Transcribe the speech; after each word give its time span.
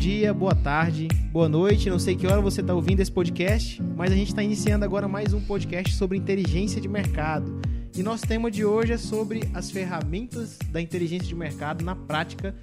dia, 0.00 0.32
boa 0.32 0.54
tarde, 0.54 1.08
boa 1.30 1.46
noite. 1.46 1.90
Não 1.90 1.98
sei 1.98 2.16
que 2.16 2.26
hora 2.26 2.40
você 2.40 2.62
está 2.62 2.72
ouvindo 2.72 3.00
esse 3.00 3.12
podcast, 3.12 3.82
mas 3.94 4.10
a 4.10 4.14
gente 4.14 4.28
está 4.28 4.42
iniciando 4.42 4.82
agora 4.82 5.06
mais 5.06 5.34
um 5.34 5.42
podcast 5.42 5.94
sobre 5.94 6.16
inteligência 6.16 6.80
de 6.80 6.88
mercado. 6.88 7.60
E 7.94 8.02
nosso 8.02 8.26
tema 8.26 8.50
de 8.50 8.64
hoje 8.64 8.94
é 8.94 8.96
sobre 8.96 9.42
as 9.52 9.70
ferramentas 9.70 10.58
da 10.72 10.80
inteligência 10.80 11.28
de 11.28 11.34
mercado 11.34 11.84
na 11.84 11.94
prática 11.94 12.54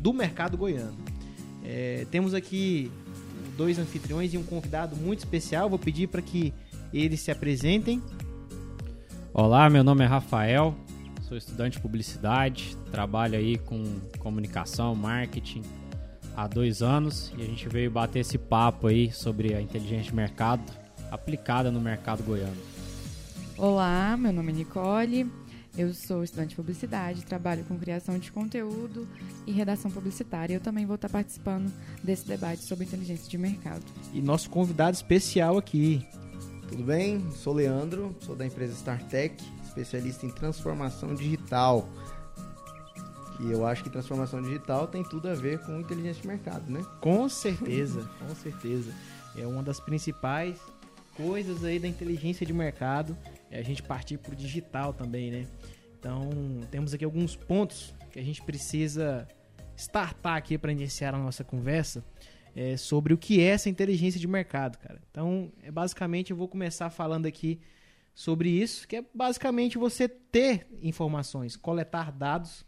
do 0.00 0.12
mercado 0.12 0.58
goiano. 0.58 0.96
É, 1.64 2.06
temos 2.10 2.34
aqui 2.34 2.90
dois 3.56 3.78
anfitriões 3.78 4.34
e 4.34 4.36
um 4.36 4.42
convidado 4.42 4.96
muito 4.96 5.20
especial. 5.20 5.70
Vou 5.70 5.78
pedir 5.78 6.08
para 6.08 6.20
que 6.20 6.52
eles 6.92 7.20
se 7.20 7.30
apresentem. 7.30 8.02
Olá, 9.32 9.70
meu 9.70 9.84
nome 9.84 10.02
é 10.02 10.08
Rafael, 10.08 10.74
sou 11.28 11.38
estudante 11.38 11.76
de 11.76 11.82
publicidade, 11.82 12.76
trabalho 12.90 13.38
aí 13.38 13.58
com 13.58 13.84
comunicação, 14.18 14.92
marketing 14.96 15.62
há 16.40 16.46
dois 16.46 16.80
anos 16.80 17.30
e 17.36 17.42
a 17.42 17.44
gente 17.44 17.68
veio 17.68 17.90
bater 17.90 18.20
esse 18.20 18.38
papo 18.38 18.86
aí 18.86 19.12
sobre 19.12 19.54
a 19.54 19.60
inteligência 19.60 20.04
de 20.04 20.14
mercado 20.14 20.62
aplicada 21.10 21.70
no 21.70 21.80
mercado 21.80 22.22
goiano. 22.22 22.56
Olá, 23.58 24.16
meu 24.16 24.32
nome 24.32 24.50
é 24.50 24.54
Nicole, 24.54 25.30
eu 25.76 25.92
sou 25.92 26.24
estudante 26.24 26.50
de 26.50 26.56
publicidade, 26.56 27.26
trabalho 27.26 27.62
com 27.64 27.78
criação 27.78 28.18
de 28.18 28.32
conteúdo 28.32 29.06
e 29.46 29.52
redação 29.52 29.90
publicitária. 29.90 30.54
Eu 30.54 30.60
também 30.60 30.86
vou 30.86 30.94
estar 30.94 31.10
participando 31.10 31.70
desse 32.02 32.26
debate 32.26 32.62
sobre 32.62 32.86
inteligência 32.86 33.28
de 33.28 33.36
mercado. 33.36 33.84
E 34.14 34.22
nosso 34.22 34.48
convidado 34.48 34.94
especial 34.94 35.58
aqui. 35.58 36.06
Tudo 36.68 36.84
bem? 36.84 37.22
Sou 37.32 37.52
Leandro, 37.52 38.16
sou 38.20 38.34
da 38.34 38.46
empresa 38.46 38.72
StarTech, 38.72 39.44
especialista 39.62 40.24
em 40.24 40.30
transformação 40.30 41.14
digital. 41.14 41.86
E 43.42 43.50
eu 43.50 43.66
acho 43.66 43.82
que 43.82 43.90
transformação 43.90 44.42
digital 44.42 44.86
tem 44.86 45.02
tudo 45.02 45.28
a 45.28 45.34
ver 45.34 45.60
com 45.60 45.80
inteligência 45.80 46.20
de 46.22 46.28
mercado, 46.28 46.70
né? 46.70 46.84
Com 47.00 47.28
certeza, 47.28 48.08
com 48.20 48.34
certeza. 48.34 48.92
É 49.36 49.46
uma 49.46 49.62
das 49.62 49.80
principais 49.80 50.60
coisas 51.16 51.64
aí 51.64 51.78
da 51.78 51.88
inteligência 51.88 52.44
de 52.44 52.52
mercado. 52.52 53.16
É 53.50 53.58
a 53.58 53.62
gente 53.62 53.82
partir 53.82 54.18
para 54.18 54.32
o 54.32 54.36
digital 54.36 54.92
também, 54.92 55.30
né? 55.30 55.46
Então, 55.98 56.30
temos 56.70 56.92
aqui 56.94 57.04
alguns 57.04 57.34
pontos 57.34 57.94
que 58.10 58.18
a 58.18 58.22
gente 58.22 58.42
precisa 58.42 59.26
startar 59.76 60.36
aqui 60.36 60.58
para 60.58 60.72
iniciar 60.72 61.14
a 61.14 61.18
nossa 61.18 61.42
conversa 61.42 62.04
é, 62.54 62.76
sobre 62.76 63.14
o 63.14 63.18
que 63.18 63.40
é 63.40 63.44
essa 63.44 63.68
inteligência 63.68 64.20
de 64.20 64.26
mercado, 64.26 64.78
cara. 64.78 65.00
Então, 65.10 65.50
é, 65.62 65.70
basicamente, 65.70 66.30
eu 66.30 66.36
vou 66.36 66.48
começar 66.48 66.90
falando 66.90 67.26
aqui 67.26 67.60
sobre 68.14 68.50
isso, 68.50 68.86
que 68.86 68.96
é 68.96 69.04
basicamente 69.14 69.78
você 69.78 70.08
ter 70.08 70.66
informações, 70.82 71.56
coletar 71.56 72.12
dados, 72.12 72.66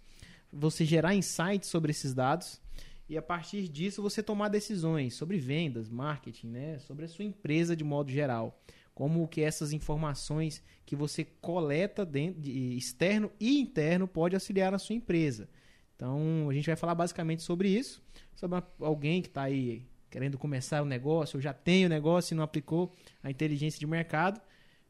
você 0.52 0.84
gerar 0.84 1.14
insights 1.14 1.68
sobre 1.68 1.90
esses 1.90 2.12
dados 2.12 2.60
e 3.08 3.16
a 3.16 3.22
partir 3.22 3.68
disso 3.68 4.02
você 4.02 4.22
tomar 4.22 4.48
decisões 4.48 5.14
sobre 5.14 5.38
vendas, 5.38 5.88
marketing, 5.88 6.48
né, 6.48 6.78
sobre 6.78 7.04
a 7.04 7.08
sua 7.08 7.24
empresa 7.24 7.74
de 7.74 7.84
modo 7.84 8.10
geral. 8.10 8.60
Como 8.94 9.26
que 9.26 9.40
essas 9.40 9.72
informações 9.72 10.62
que 10.84 10.94
você 10.94 11.24
coleta 11.24 12.04
dentro, 12.04 12.40
de, 12.40 12.76
externo 12.76 13.30
e 13.40 13.58
interno 13.58 14.06
pode 14.06 14.36
auxiliar 14.36 14.70
na 14.70 14.78
sua 14.78 14.94
empresa. 14.94 15.48
Então, 15.96 16.48
a 16.50 16.52
gente 16.52 16.66
vai 16.66 16.76
falar 16.76 16.94
basicamente 16.94 17.42
sobre 17.42 17.68
isso 17.68 18.02
sobre 18.34 18.62
alguém 18.80 19.22
que 19.22 19.28
está 19.28 19.42
aí 19.42 19.86
querendo 20.10 20.36
começar 20.36 20.82
o 20.82 20.84
negócio, 20.84 21.36
ou 21.36 21.40
já 21.40 21.54
tem 21.54 21.86
o 21.86 21.88
negócio 21.88 22.34
e 22.34 22.36
não 22.36 22.42
aplicou 22.42 22.92
a 23.22 23.30
inteligência 23.30 23.80
de 23.80 23.86
mercado, 23.86 24.40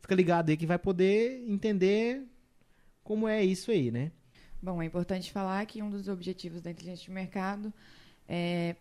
fica 0.01 0.15
ligado 0.15 0.51
aí 0.51 0.57
que 0.57 0.67
vai 0.67 0.79
poder 0.79 1.45
entender 1.47 2.27
como 3.05 3.29
é 3.29 3.45
isso 3.45 3.71
aí, 3.71 3.91
né? 3.91 4.11
Bom, 4.63 4.81
é 4.81 4.87
importante 4.87 5.33
falar 5.33 5.67
que 5.67 5.83
um 5.83 5.91
dos 5.91 6.07
objetivos 6.07 6.63
da 6.63 6.71
inteligência 6.71 7.05
de 7.05 7.11
mercado 7.11 7.73
é 8.29 8.77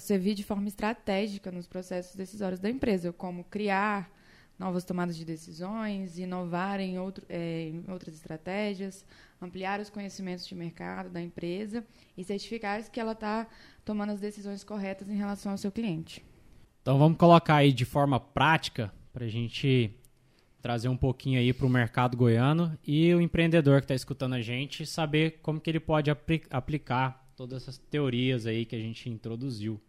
servir 0.00 0.34
de 0.34 0.42
forma 0.42 0.66
estratégica 0.66 1.52
nos 1.52 1.68
processos 1.68 2.16
decisórios 2.16 2.58
da 2.58 2.68
empresa, 2.68 3.12
como 3.12 3.44
criar 3.44 4.10
novas 4.58 4.84
tomadas 4.84 5.16
de 5.16 5.24
decisões, 5.24 6.18
inovar 6.18 6.80
em, 6.80 6.98
outro, 6.98 7.24
é, 7.28 7.68
em 7.68 7.84
outras 7.88 8.14
estratégias, 8.14 9.04
ampliar 9.40 9.80
os 9.80 9.88
conhecimentos 9.88 10.46
de 10.46 10.54
mercado 10.54 11.10
da 11.10 11.20
empresa 11.20 11.84
e 12.16 12.24
certificar 12.24 12.82
que 12.90 12.98
ela 12.98 13.12
está 13.12 13.46
tomando 13.84 14.10
as 14.10 14.20
decisões 14.20 14.64
corretas 14.64 15.08
em 15.08 15.16
relação 15.16 15.52
ao 15.52 15.58
seu 15.58 15.70
cliente. 15.70 16.24
Então 16.80 16.98
vamos 16.98 17.18
colocar 17.18 17.56
aí 17.56 17.72
de 17.72 17.84
forma 17.84 18.18
prática 18.18 18.92
para 19.12 19.24
a 19.24 19.28
gente 19.28 19.96
trazer 20.62 20.88
um 20.88 20.96
pouquinho 20.96 21.40
aí 21.40 21.52
para 21.52 21.66
o 21.66 21.68
mercado 21.68 22.16
goiano 22.16 22.78
e 22.86 23.12
o 23.12 23.20
empreendedor 23.20 23.80
que 23.80 23.86
está 23.86 23.94
escutando 23.94 24.34
a 24.34 24.40
gente 24.40 24.86
saber 24.86 25.40
como 25.42 25.60
que 25.60 25.68
ele 25.68 25.80
pode 25.80 26.08
apl 26.08 26.36
aplicar 26.50 27.26
todas 27.36 27.62
essas 27.62 27.78
teorias 27.78 28.46
aí 28.46 28.64
que 28.64 28.76
a 28.76 28.78
gente 28.78 29.10
introduziu. 29.10 29.80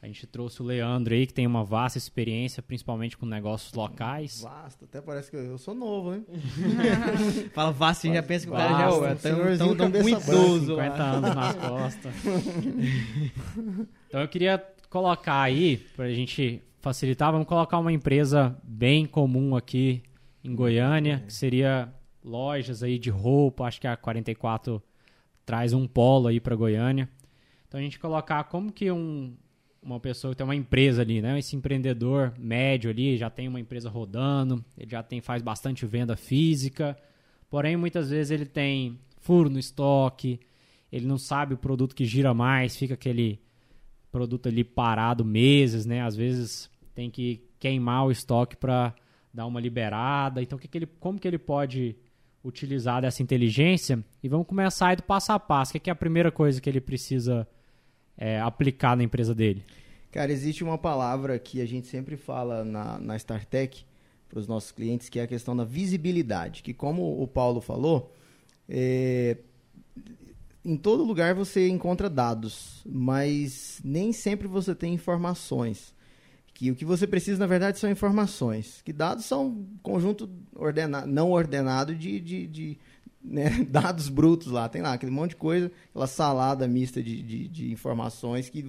A 0.00 0.06
gente 0.06 0.24
trouxe 0.26 0.62
o 0.62 0.64
Leandro 0.64 1.14
aí, 1.14 1.26
que 1.26 1.34
tem 1.34 1.46
uma 1.46 1.64
vasta 1.64 1.98
experiência, 1.98 2.62
principalmente 2.62 3.16
com 3.16 3.26
negócios 3.26 3.72
locais. 3.72 4.42
Vasto, 4.42 4.84
até 4.84 5.00
parece 5.00 5.30
que 5.30 5.36
eu 5.36 5.58
sou 5.58 5.74
novo, 5.74 6.14
hein? 6.14 6.24
Fala 7.52 7.72
vasto, 7.72 8.04
a 8.04 8.06
gente 8.06 8.16
já 8.16 8.22
pensa 8.22 8.46
que 8.46 8.52
o 8.52 8.54
cara 8.54 8.78
já 8.78 9.06
é 9.08 9.14
tão, 9.16 9.56
tão, 9.56 9.76
tão 9.76 10.02
muito 10.02 10.22
idoso. 10.22 10.66
50 10.66 11.02
anos 11.02 11.34
nas 11.34 11.54
costas. 11.66 12.14
então 14.06 14.20
eu 14.20 14.28
queria 14.28 14.64
colocar 14.88 15.40
aí, 15.40 15.78
pra 15.96 16.08
gente 16.10 16.62
facilitar, 16.86 17.32
vamos 17.32 17.48
colocar 17.48 17.80
uma 17.80 17.92
empresa 17.92 18.56
bem 18.62 19.06
comum 19.06 19.56
aqui 19.56 20.04
em 20.44 20.54
Goiânia, 20.54 21.24
que 21.26 21.32
seria 21.32 21.92
lojas 22.22 22.80
aí 22.80 22.96
de 22.96 23.10
roupa, 23.10 23.64
acho 23.64 23.80
que 23.80 23.88
a 23.88 23.96
44 23.96 24.80
traz 25.44 25.72
um 25.72 25.84
polo 25.88 26.28
aí 26.28 26.38
para 26.38 26.54
Goiânia. 26.54 27.08
Então 27.66 27.80
a 27.80 27.82
gente 27.82 27.98
colocar 27.98 28.44
como 28.44 28.70
que 28.70 28.88
um, 28.88 29.34
uma 29.82 29.98
pessoa 29.98 30.32
que 30.32 30.36
tem 30.36 30.44
uma 30.44 30.54
empresa 30.54 31.02
ali, 31.02 31.20
né? 31.20 31.36
Esse 31.36 31.56
empreendedor 31.56 32.32
médio 32.38 32.88
ali 32.88 33.16
já 33.16 33.28
tem 33.28 33.48
uma 33.48 33.58
empresa 33.58 33.90
rodando, 33.90 34.64
ele 34.78 34.92
já 34.92 35.02
tem 35.02 35.20
faz 35.20 35.42
bastante 35.42 35.84
venda 35.84 36.16
física, 36.16 36.96
porém 37.50 37.76
muitas 37.76 38.10
vezes 38.10 38.30
ele 38.30 38.46
tem 38.46 38.96
furo 39.18 39.50
no 39.50 39.58
estoque, 39.58 40.38
ele 40.92 41.04
não 41.04 41.18
sabe 41.18 41.52
o 41.52 41.58
produto 41.58 41.96
que 41.96 42.04
gira 42.04 42.32
mais, 42.32 42.76
fica 42.76 42.94
aquele 42.94 43.40
produto 44.12 44.48
ali 44.48 44.62
parado 44.62 45.24
meses, 45.24 45.84
né? 45.84 46.02
Às 46.02 46.14
vezes 46.14 46.70
tem 46.96 47.10
que 47.10 47.42
queimar 47.60 48.06
o 48.06 48.10
estoque 48.10 48.56
para 48.56 48.94
dar 49.32 49.44
uma 49.44 49.60
liberada. 49.60 50.42
Então, 50.42 50.58
que 50.58 50.66
que 50.66 50.78
ele, 50.78 50.86
como 50.98 51.20
que 51.20 51.28
ele 51.28 51.38
pode 51.38 51.94
utilizar 52.42 53.02
dessa 53.02 53.22
inteligência? 53.22 54.02
E 54.22 54.28
vamos 54.30 54.46
começar 54.46 54.88
aí 54.88 54.96
do 54.96 55.02
passo 55.02 55.30
a 55.30 55.38
passo. 55.38 55.70
O 55.70 55.72
que, 55.74 55.80
que 55.80 55.90
é 55.90 55.92
a 55.92 55.96
primeira 55.96 56.32
coisa 56.32 56.58
que 56.58 56.70
ele 56.70 56.80
precisa 56.80 57.46
é, 58.16 58.40
aplicar 58.40 58.96
na 58.96 59.04
empresa 59.04 59.34
dele? 59.34 59.62
Cara, 60.10 60.32
existe 60.32 60.64
uma 60.64 60.78
palavra 60.78 61.38
que 61.38 61.60
a 61.60 61.66
gente 61.66 61.86
sempre 61.86 62.16
fala 62.16 62.64
na, 62.64 62.98
na 62.98 63.14
StarTech 63.16 63.84
para 64.26 64.38
os 64.38 64.48
nossos 64.48 64.72
clientes, 64.72 65.10
que 65.10 65.18
é 65.18 65.24
a 65.24 65.26
questão 65.26 65.54
da 65.54 65.64
visibilidade. 65.64 66.62
Que, 66.62 66.72
como 66.72 67.22
o 67.22 67.28
Paulo 67.28 67.60
falou, 67.60 68.10
é, 68.66 69.36
em 70.64 70.78
todo 70.78 71.04
lugar 71.04 71.34
você 71.34 71.68
encontra 71.68 72.08
dados, 72.08 72.80
mas 72.86 73.82
nem 73.84 74.14
sempre 74.14 74.48
você 74.48 74.74
tem 74.74 74.94
informações. 74.94 75.94
Que 76.56 76.70
o 76.70 76.74
que 76.74 76.86
você 76.86 77.06
precisa, 77.06 77.38
na 77.38 77.46
verdade, 77.46 77.78
são 77.78 77.90
informações. 77.90 78.80
Que 78.82 78.90
dados 78.90 79.26
são 79.26 79.48
um 79.48 79.66
conjunto 79.82 80.26
ordena 80.54 81.04
não 81.04 81.30
ordenado 81.30 81.94
de, 81.94 82.18
de, 82.18 82.46
de 82.46 82.78
né, 83.22 83.62
dados 83.68 84.08
brutos 84.08 84.50
lá. 84.50 84.66
Tem 84.66 84.80
lá 84.80 84.94
aquele 84.94 85.12
monte 85.12 85.30
de 85.30 85.36
coisa, 85.36 85.70
aquela 85.90 86.06
salada 86.06 86.66
mista 86.66 87.02
de, 87.02 87.22
de, 87.22 87.46
de 87.46 87.70
informações 87.70 88.48
que, 88.48 88.64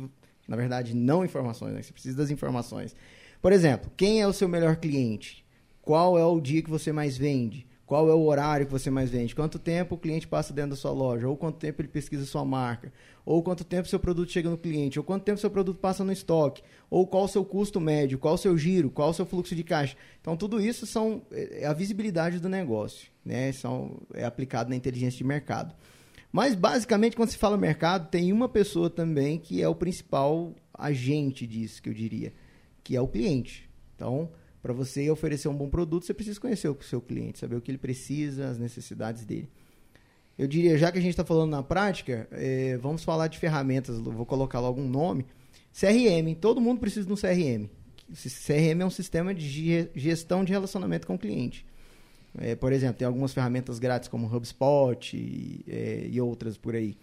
na 0.46 0.58
verdade, 0.58 0.94
não 0.94 1.24
informações, 1.24 1.74
né? 1.74 1.82
Você 1.82 1.94
precisa 1.94 2.18
das 2.18 2.30
informações. 2.30 2.94
Por 3.42 3.54
exemplo, 3.54 3.90
quem 3.96 4.22
é 4.22 4.28
o 4.28 4.34
seu 4.34 4.50
melhor 4.50 4.76
cliente? 4.76 5.46
Qual 5.82 6.20
é 6.20 6.26
o 6.26 6.42
dia 6.42 6.62
que 6.62 6.70
você 6.70 6.92
mais 6.92 7.18
vende? 7.18 7.66
Qual 7.88 8.10
é 8.10 8.14
o 8.14 8.26
horário 8.26 8.66
que 8.66 8.72
você 8.72 8.90
mais 8.90 9.10
vende? 9.10 9.34
Quanto 9.34 9.58
tempo 9.58 9.96
o 9.96 9.98
cliente 9.98 10.28
passa 10.28 10.54
dentro 10.54 10.72
da 10.72 10.76
sua 10.76 10.92
loja? 10.92 11.26
Ou 11.26 11.38
quanto 11.38 11.58
tempo 11.58 11.82
ele 11.82 11.88
pesquisa 11.88 12.26
sua 12.26 12.44
marca? 12.44 12.92
Ou 13.26 13.42
quanto 13.42 13.64
tempo 13.64 13.88
seu 13.88 13.98
produto 13.98 14.30
chega 14.30 14.50
no 14.50 14.58
cliente? 14.58 15.00
Ou 15.00 15.06
quanto 15.06 15.24
tempo 15.24 15.40
seu 15.40 15.50
produto 15.50 15.80
passa 15.80 16.04
no 16.04 16.12
estoque? 16.12 16.62
Ou 16.90 17.08
qual 17.08 17.24
o 17.24 17.28
seu 17.30 17.46
custo 17.46 17.80
médio? 17.80 18.20
Qual 18.20 18.34
o 18.34 18.38
seu 18.38 18.58
giro? 18.58 18.90
Qual 18.90 19.12
o 19.12 19.14
seu 19.14 19.26
fluxo 19.26 19.56
de 19.56 19.64
caixa? 19.64 19.96
Então, 20.20 20.36
tudo 20.36 20.60
isso 20.60 20.86
são, 20.86 21.22
é, 21.32 21.62
é 21.62 21.66
a 21.66 21.72
visibilidade 21.72 22.42
do 22.42 22.50
negócio. 22.50 23.10
Né? 23.24 23.54
São, 23.54 24.02
é 24.14 24.26
aplicado 24.26 24.70
na 24.70 24.76
inteligência 24.76 25.20
de 25.20 25.24
mercado. 25.24 25.74
Mas, 26.30 26.56
basicamente, 26.56 27.16
quando 27.16 27.30
se 27.30 27.38
fala 27.38 27.56
mercado, 27.56 28.10
tem 28.10 28.34
uma 28.34 28.50
pessoa 28.50 28.90
também 28.90 29.40
que 29.40 29.62
é 29.62 29.68
o 29.70 29.74
principal 29.74 30.54
agente 30.74 31.48
disso, 31.48 31.82
que 31.82 31.88
eu 31.88 31.94
diria, 31.94 32.34
que 32.84 32.98
é 32.98 33.02
o 33.02 33.08
cliente. 33.08 33.70
Então, 33.96 34.30
para 34.68 34.74
você 34.74 35.10
oferecer 35.10 35.48
um 35.48 35.56
bom 35.56 35.70
produto, 35.70 36.06
você 36.06 36.14
precisa 36.14 36.38
conhecer 36.38 36.68
o 36.68 36.78
seu 36.82 37.00
cliente, 37.00 37.40
saber 37.40 37.56
o 37.56 37.62
que 37.62 37.72
ele 37.72 37.78
precisa, 37.78 38.50
as 38.50 38.58
necessidades 38.58 39.24
dele. 39.24 39.48
Eu 40.38 40.46
diria, 40.46 40.78
já 40.78 40.92
que 40.92 40.98
a 40.98 41.02
gente 41.02 41.12
está 41.12 41.24
falando 41.24 41.52
na 41.52 41.64
prática, 41.64 42.28
é, 42.34 42.76
vamos 42.76 43.02
falar 43.02 43.30
de 43.30 43.40
ferramentas, 43.40 43.98
vou 43.98 44.26
colocar 44.26 44.60
logo 44.60 44.82
um 44.82 44.90
nome. 44.90 45.26
CRM, 45.72 46.36
todo 46.36 46.60
mundo 46.60 46.82
precisa 46.82 47.08
de 47.08 47.14
um 47.14 47.16
CRM. 47.16 47.70
CRM 48.12 48.82
é 48.82 48.86
um 48.86 48.90
sistema 48.90 49.34
de 49.34 49.90
gestão 49.96 50.44
de 50.44 50.52
relacionamento 50.52 51.08
com 51.08 51.16
o 51.16 51.20
cliente. 51.20 51.66
É, 52.38 52.54
por 52.54 52.74
exemplo, 52.74 52.98
tem 52.98 53.08
algumas 53.08 53.34
ferramentas 53.34 53.80
grátis 53.80 54.10
como 54.10 54.28
HubSpot 54.28 55.16
e, 55.16 55.64
é, 55.66 56.08
e 56.12 56.20
outras 56.20 56.58
por 56.58 56.76
aí. 56.76 56.98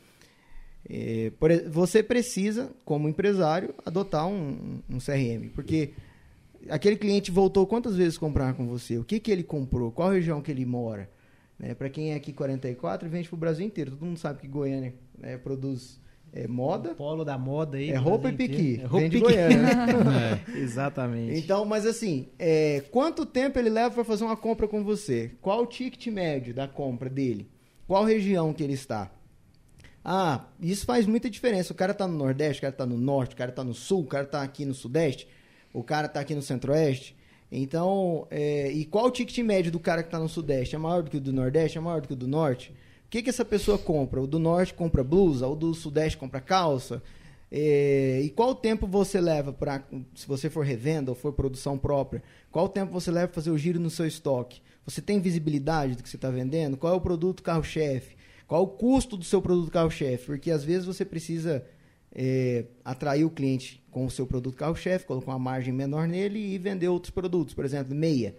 É, 0.87 1.33
por 1.41 1.51
você 1.71 2.03
precisa, 2.03 2.71
como 2.85 3.09
empresário, 3.09 3.75
adotar 3.87 4.27
um, 4.27 4.83
um 4.87 4.99
CRM, 4.99 5.49
porque 5.55 5.95
aquele 6.69 6.97
cliente 6.97 7.31
voltou 7.31 7.67
quantas 7.67 7.97
vezes 7.97 8.19
comprar 8.19 8.55
com 8.55 8.67
você? 8.67 8.99
O 8.99 9.05
que, 9.05 9.21
que 9.21 9.31
ele 9.31 9.43
comprou? 9.43 9.91
Qual 9.91 10.11
região 10.11 10.41
que 10.41 10.51
ele 10.51 10.65
mora? 10.65 11.11
Né? 11.59 11.75
Para 11.75 11.89
quem 11.89 12.13
é 12.13 12.15
aqui 12.15 12.33
44, 12.33 13.09
vende 13.09 13.29
para 13.29 13.37
o 13.37 13.39
Brasil 13.39 13.67
inteiro. 13.67 13.93
Todo 13.93 14.05
mundo 14.05 14.19
sabe 14.19 14.41
que 14.41 14.49
Goiânia 14.49 14.95
né, 15.19 15.37
produz 15.39 16.01
é, 16.33 16.49
moda, 16.49 16.91
O 16.91 16.95
polo 16.97 17.25
da 17.25 17.39
moda 17.39 17.79
aí. 17.79 17.91
é 17.91 17.97
roupa 17.97 18.29
e 18.29 18.33
piqui. 18.33 18.81
É 18.83 18.87
roupa 18.87 18.99
Vem 18.99 19.07
e 19.07 19.11
de 19.11 19.17
piqui. 19.19 19.33
Goiânia, 19.33 19.59
né? 19.59 20.45
Exatamente. 20.57 21.39
Então, 21.39 21.65
mas 21.65 21.87
assim, 21.87 22.29
é, 22.39 22.83
quanto 22.91 23.25
tempo 23.25 23.59
ele 23.59 23.71
leva 23.71 23.95
para 23.95 24.05
fazer 24.05 24.25
uma 24.25 24.37
compra 24.37 24.67
com 24.67 24.83
você? 24.83 25.31
Qual 25.41 25.63
o 25.63 25.67
ticket 25.67 26.09
médio 26.09 26.53
da 26.53 26.67
compra 26.67 27.09
dele? 27.09 27.49
Qual 27.87 28.05
região 28.05 28.53
que 28.53 28.65
ele 28.65 28.73
está? 28.73 29.13
Ah, 30.05 30.47
isso 30.61 30.85
faz 30.85 31.07
muita 31.07 31.31
diferença. 31.31 31.73
O 31.73 31.77
cara 31.77 31.95
tá 31.95 32.07
no 32.07 32.19
Nordeste, 32.19 32.59
o 32.59 32.63
cara 32.63 32.73
tá 32.73 32.85
no 32.85 32.99
Norte, 32.99 33.35
o 33.35 33.39
cara 33.39 33.53
tá 33.53 33.63
no 33.63 33.73
Sul, 33.73 34.01
o 34.01 34.07
cara 34.07 34.27
tá 34.27 34.43
aqui 34.43 34.65
no 34.65 34.75
Sudeste, 34.75 35.29
o 35.75 35.83
cara 35.83 36.09
tá 36.09 36.21
aqui 36.21 36.35
no 36.35 36.41
Centro-Oeste. 36.41 37.15
Então, 37.53 38.27
é, 38.31 38.71
e 38.73 38.85
qual 38.85 39.07
o 39.07 39.11
ticket 39.11 39.37
médio 39.45 39.71
do 39.71 39.81
cara 39.81 40.03
que 40.03 40.11
tá 40.11 40.19
no 40.19 40.29
Sudeste? 40.29 40.75
É 40.75 40.79
maior 40.79 41.03
do 41.03 41.11
que 41.11 41.19
o 41.19 41.21
do 41.21 41.33
Nordeste? 41.33 41.77
É 41.77 41.81
maior 41.81 42.01
do 42.01 42.09
que 42.09 42.15
o 42.15 42.17
do 42.17 42.29
Norte? 42.29 42.73
O 43.07 43.11
que, 43.11 43.23
que 43.23 43.29
essa 43.29 43.45
pessoa 43.45 43.77
compra? 43.77 44.23
O 44.23 44.27
do 44.27 44.39
Norte 44.39 44.73
compra 44.73 45.05
blusa, 45.05 45.47
o 45.47 45.55
do 45.55 45.75
Sudeste 45.75 46.17
compra 46.17 46.41
calça? 46.41 47.03
É, 47.51 48.21
e 48.25 48.31
qual 48.31 48.55
tempo 48.55 48.87
você 48.87 49.21
leva 49.21 49.53
para, 49.53 49.85
se 50.15 50.27
você 50.27 50.49
for 50.49 50.65
revenda 50.65 51.11
ou 51.11 51.15
for 51.15 51.33
produção 51.33 51.79
própria, 51.79 52.23
qual 52.51 52.69
tempo 52.69 52.93
você 52.93 53.11
leva 53.11 53.29
para 53.29 53.35
fazer 53.35 53.51
o 53.51 53.59
giro 53.59 53.79
no 53.79 53.91
seu 53.91 54.07
estoque? 54.07 54.61
Você 54.85 55.01
tem 55.01 55.21
visibilidade 55.21 55.95
do 55.95 56.03
que 56.03 56.09
você 56.09 56.17
está 56.17 56.31
vendendo? 56.31 56.77
Qual 56.77 56.93
é 56.93 56.97
o 56.97 57.01
produto 57.01 57.43
carro-chefe? 57.43 58.17
Qual 58.47 58.63
o 58.63 58.69
custo 58.69 59.17
do 59.17 59.25
seu 59.25 59.41
produto 59.41 59.71
carro-chefe? 59.71 60.27
Porque 60.27 60.51
às 60.51 60.65
vezes 60.65 60.85
você 60.85 61.05
precisa 61.05 61.65
é, 62.15 62.65
atrair 62.85 63.25
o 63.25 63.31
cliente 63.31 63.83
com 63.91 64.07
o 64.07 64.11
seu 64.11 64.27
produto 64.27 64.57
carro-chefe, 64.57 65.05
colocar 65.07 65.33
uma 65.33 65.39
margem 65.39 65.73
menor 65.73 66.07
nele 66.07 66.39
e 66.39 66.59
vender 66.59 66.89
outros 66.89 67.11
produtos, 67.11 67.55
por 67.55 67.65
exemplo, 67.65 67.95
meia. 67.95 68.35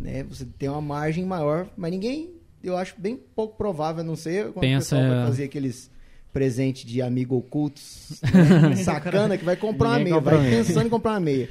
Né? 0.00 0.22
Você 0.24 0.46
tem 0.58 0.68
uma 0.68 0.80
margem 0.80 1.24
maior, 1.24 1.68
mas 1.76 1.90
ninguém, 1.90 2.30
eu 2.62 2.76
acho 2.76 2.94
bem 2.98 3.16
pouco 3.16 3.56
provável, 3.56 4.00
a 4.00 4.04
não 4.04 4.16
ser 4.16 4.52
quando 4.52 4.60
Pensa- 4.60 4.96
o 4.96 4.98
pessoal 4.98 5.16
vai 5.16 5.26
fazer 5.26 5.44
aqueles 5.44 5.90
presente 6.32 6.86
de 6.86 7.02
amigo 7.02 7.36
ocultos, 7.36 8.20
né? 8.32 8.76
sacana, 8.82 9.36
que 9.36 9.44
vai 9.44 9.56
comprar 9.56 9.90
uma 9.90 9.98
meia, 9.98 10.18
vai 10.18 10.50
pensando 10.50 10.86
em 10.86 10.90
comprar 10.90 11.12
uma 11.12 11.20
meia. 11.20 11.48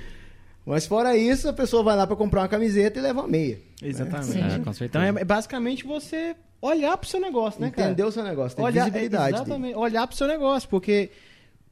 Mas 0.65 0.85
fora 0.85 1.15
isso, 1.15 1.47
a 1.49 1.53
pessoa 1.53 1.83
vai 1.83 1.95
lá 1.95 2.05
para 2.07 2.15
comprar 2.15 2.41
uma 2.41 2.47
camiseta 2.47 2.97
e 2.99 3.01
leva 3.01 3.21
uma 3.21 3.27
meia. 3.27 3.59
Exatamente. 3.81 4.37
É, 4.37 4.59
com 4.59 4.73
certeza. 4.73 4.85
Então 4.85 5.01
é, 5.19 5.21
é 5.21 5.25
basicamente 5.25 5.83
você 5.85 6.35
olhar 6.61 6.97
pro 6.97 7.09
seu 7.09 7.19
negócio, 7.19 7.59
né, 7.61 7.71
cara? 7.71 7.89
Entendeu 7.89 8.07
o 8.07 8.11
seu 8.11 8.23
negócio, 8.23 8.55
tem 8.55 8.65
olhar, 8.65 8.85
visibilidade. 8.85 9.31
dele. 9.33 9.43
Exatamente, 9.43 9.75
olhar 9.75 10.07
pro 10.07 10.15
seu 10.15 10.27
negócio, 10.27 10.69
porque 10.69 11.09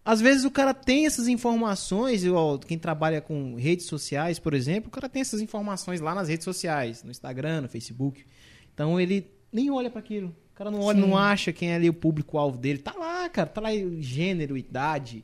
às 0.03 0.21
vezes 0.21 0.45
o 0.45 0.51
cara 0.51 0.73
tem 0.73 1.05
essas 1.05 1.27
informações, 1.27 2.23
igual 2.23 2.57
quem 2.57 2.77
trabalha 2.77 3.21
com 3.21 3.55
redes 3.55 3.85
sociais, 3.85 4.39
por 4.39 4.53
exemplo, 4.53 4.87
o 4.87 4.91
cara 4.91 5.09
tem 5.09 5.21
essas 5.21 5.41
informações 5.41 5.99
lá 5.99 6.15
nas 6.15 6.29
redes 6.29 6.45
sociais, 6.45 7.03
no 7.03 7.11
Instagram, 7.11 7.61
no 7.61 7.69
Facebook. 7.69 8.25
Então 8.73 8.99
ele 8.99 9.29
nem 9.51 9.69
olha 9.69 9.89
para 9.89 9.99
aquilo. 9.99 10.29
O 10.51 10.55
cara 10.55 10.71
não 10.71 10.81
olha, 10.81 10.99
Sim. 10.99 11.07
não 11.07 11.17
acha 11.17 11.53
quem 11.53 11.71
é 11.71 11.75
ali 11.75 11.89
o 11.89 11.93
público-alvo 11.93 12.57
dele. 12.57 12.79
Tá 12.79 12.93
lá, 12.97 13.29
cara, 13.29 13.47
tá 13.47 13.61
lá 13.61 13.69
gênero, 13.99 14.57
idade, 14.57 15.23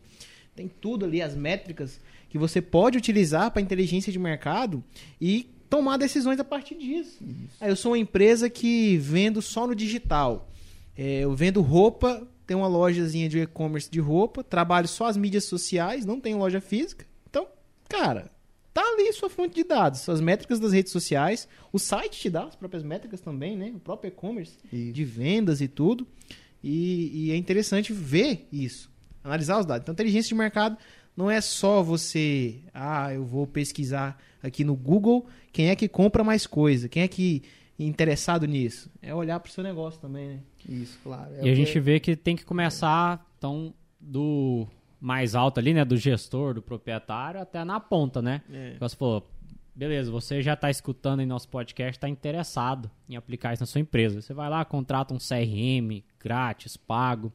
tem 0.56 0.68
tudo 0.68 1.06
ali, 1.06 1.22
as 1.22 1.36
métricas 1.36 2.00
que 2.30 2.38
você 2.38 2.62
pode 2.62 2.98
utilizar 2.98 3.52
para 3.52 3.62
inteligência 3.62 4.12
de 4.12 4.20
mercado 4.20 4.84
e 5.20 5.50
tomar 5.70 5.98
decisões 5.98 6.40
a 6.40 6.44
partir 6.44 6.76
disso. 6.76 7.20
Aí 7.60 7.70
eu 7.70 7.76
sou 7.76 7.92
uma 7.92 7.98
empresa 7.98 8.50
que 8.50 8.98
vendo 8.98 9.42
só 9.42 9.68
no 9.68 9.76
digital. 9.76 10.50
É, 10.98 11.22
eu 11.22 11.36
vendo 11.36 11.62
roupa, 11.62 12.26
tenho 12.46 12.60
uma 12.60 12.68
lojazinha 12.68 13.28
de 13.28 13.40
e-commerce 13.40 13.90
de 13.90 14.00
roupa, 14.00 14.44
trabalho 14.44 14.88
só 14.88 15.08
as 15.08 15.18
mídias 15.18 15.46
sociais, 15.46 16.06
não 16.06 16.20
tenho 16.20 16.38
loja 16.38 16.62
física. 16.62 17.06
Então, 17.30 17.48
cara, 17.90 18.32
tá 18.74 18.82
ali 18.82 19.12
sua 19.14 19.30
fonte 19.30 19.56
de 19.56 19.64
dados, 19.64 20.02
suas 20.02 20.22
métricas 20.22 20.60
das 20.60 20.74
redes 20.74 20.92
sociais, 20.92 21.48
o 21.72 21.80
site 21.80 22.20
te 22.20 22.30
dá 22.30 22.44
as 22.44 22.56
próprias 22.56 22.84
métricas 22.84 23.22
também, 23.22 23.58
né? 23.58 23.72
O 23.76 23.80
próprio 23.80 24.10
e-commerce 24.10 24.58
de 24.72 25.06
vendas 25.06 25.62
e 25.62 25.68
tudo. 25.68 26.06
E, 26.64 27.28
e 27.28 27.32
é 27.32 27.36
interessante 27.36 27.94
ver 27.94 28.48
isso, 28.52 28.92
analisar 29.24 29.60
os 29.60 29.66
dados. 29.66 29.84
Então, 29.84 29.94
inteligência 29.94 30.30
de 30.30 30.36
mercado 30.36 30.78
não 31.16 31.32
é 31.32 31.40
só 31.40 31.82
você, 31.82 32.60
ah, 32.74 33.14
eu 33.14 33.24
vou 33.24 33.48
pesquisar 33.48 34.22
aqui 34.42 34.64
no 34.64 34.76
Google 34.76 35.28
quem 35.52 35.70
é 35.70 35.76
que 35.76 35.88
compra 35.88 36.24
mais 36.24 36.46
coisa, 36.46 36.90
quem 36.90 37.04
é 37.04 37.08
que 37.08 37.44
é 37.80 37.84
interessado 37.84 38.46
nisso. 38.46 38.90
É 39.02 39.14
olhar 39.14 39.40
para 39.40 39.50
o 39.50 39.54
seu 39.54 39.64
negócio 39.64 40.00
também, 40.02 40.28
né? 40.28 40.40
Isso, 40.68 41.00
claro. 41.04 41.34
É 41.36 41.46
E 41.46 41.50
a 41.50 41.56
gente 41.56 41.80
vê 41.80 42.00
que 42.00 42.16
tem 42.16 42.36
que 42.36 42.46
começar, 42.46 43.26
então, 43.38 43.74
do 44.00 44.68
mais 45.00 45.36
alto 45.36 45.60
ali, 45.60 45.74
né? 45.74 45.86
Do 45.86 45.98
gestor, 45.98 46.54
do 46.54 46.62
proprietário, 46.62 47.40
até 47.40 47.64
na 47.64 47.80
ponta, 47.80 48.22
né? 48.22 48.42
É. 48.52 48.76
Você 48.80 48.96
falou, 48.96 49.30
beleza, 49.76 50.10
você 50.10 50.42
já 50.42 50.54
está 50.54 50.70
escutando 50.70 51.22
em 51.22 51.26
nosso 51.26 51.50
podcast, 51.50 51.98
está 51.98 52.08
interessado 52.08 52.90
em 53.10 53.16
aplicar 53.16 53.54
isso 53.54 53.62
na 53.62 53.68
sua 53.68 53.82
empresa. 53.82 54.22
Você 54.22 54.34
vai 54.34 54.50
lá, 54.50 54.64
contrata 54.64 55.14
um 55.14 55.18
CRM 55.18 56.04
grátis, 56.20 56.78
pago. 56.78 57.32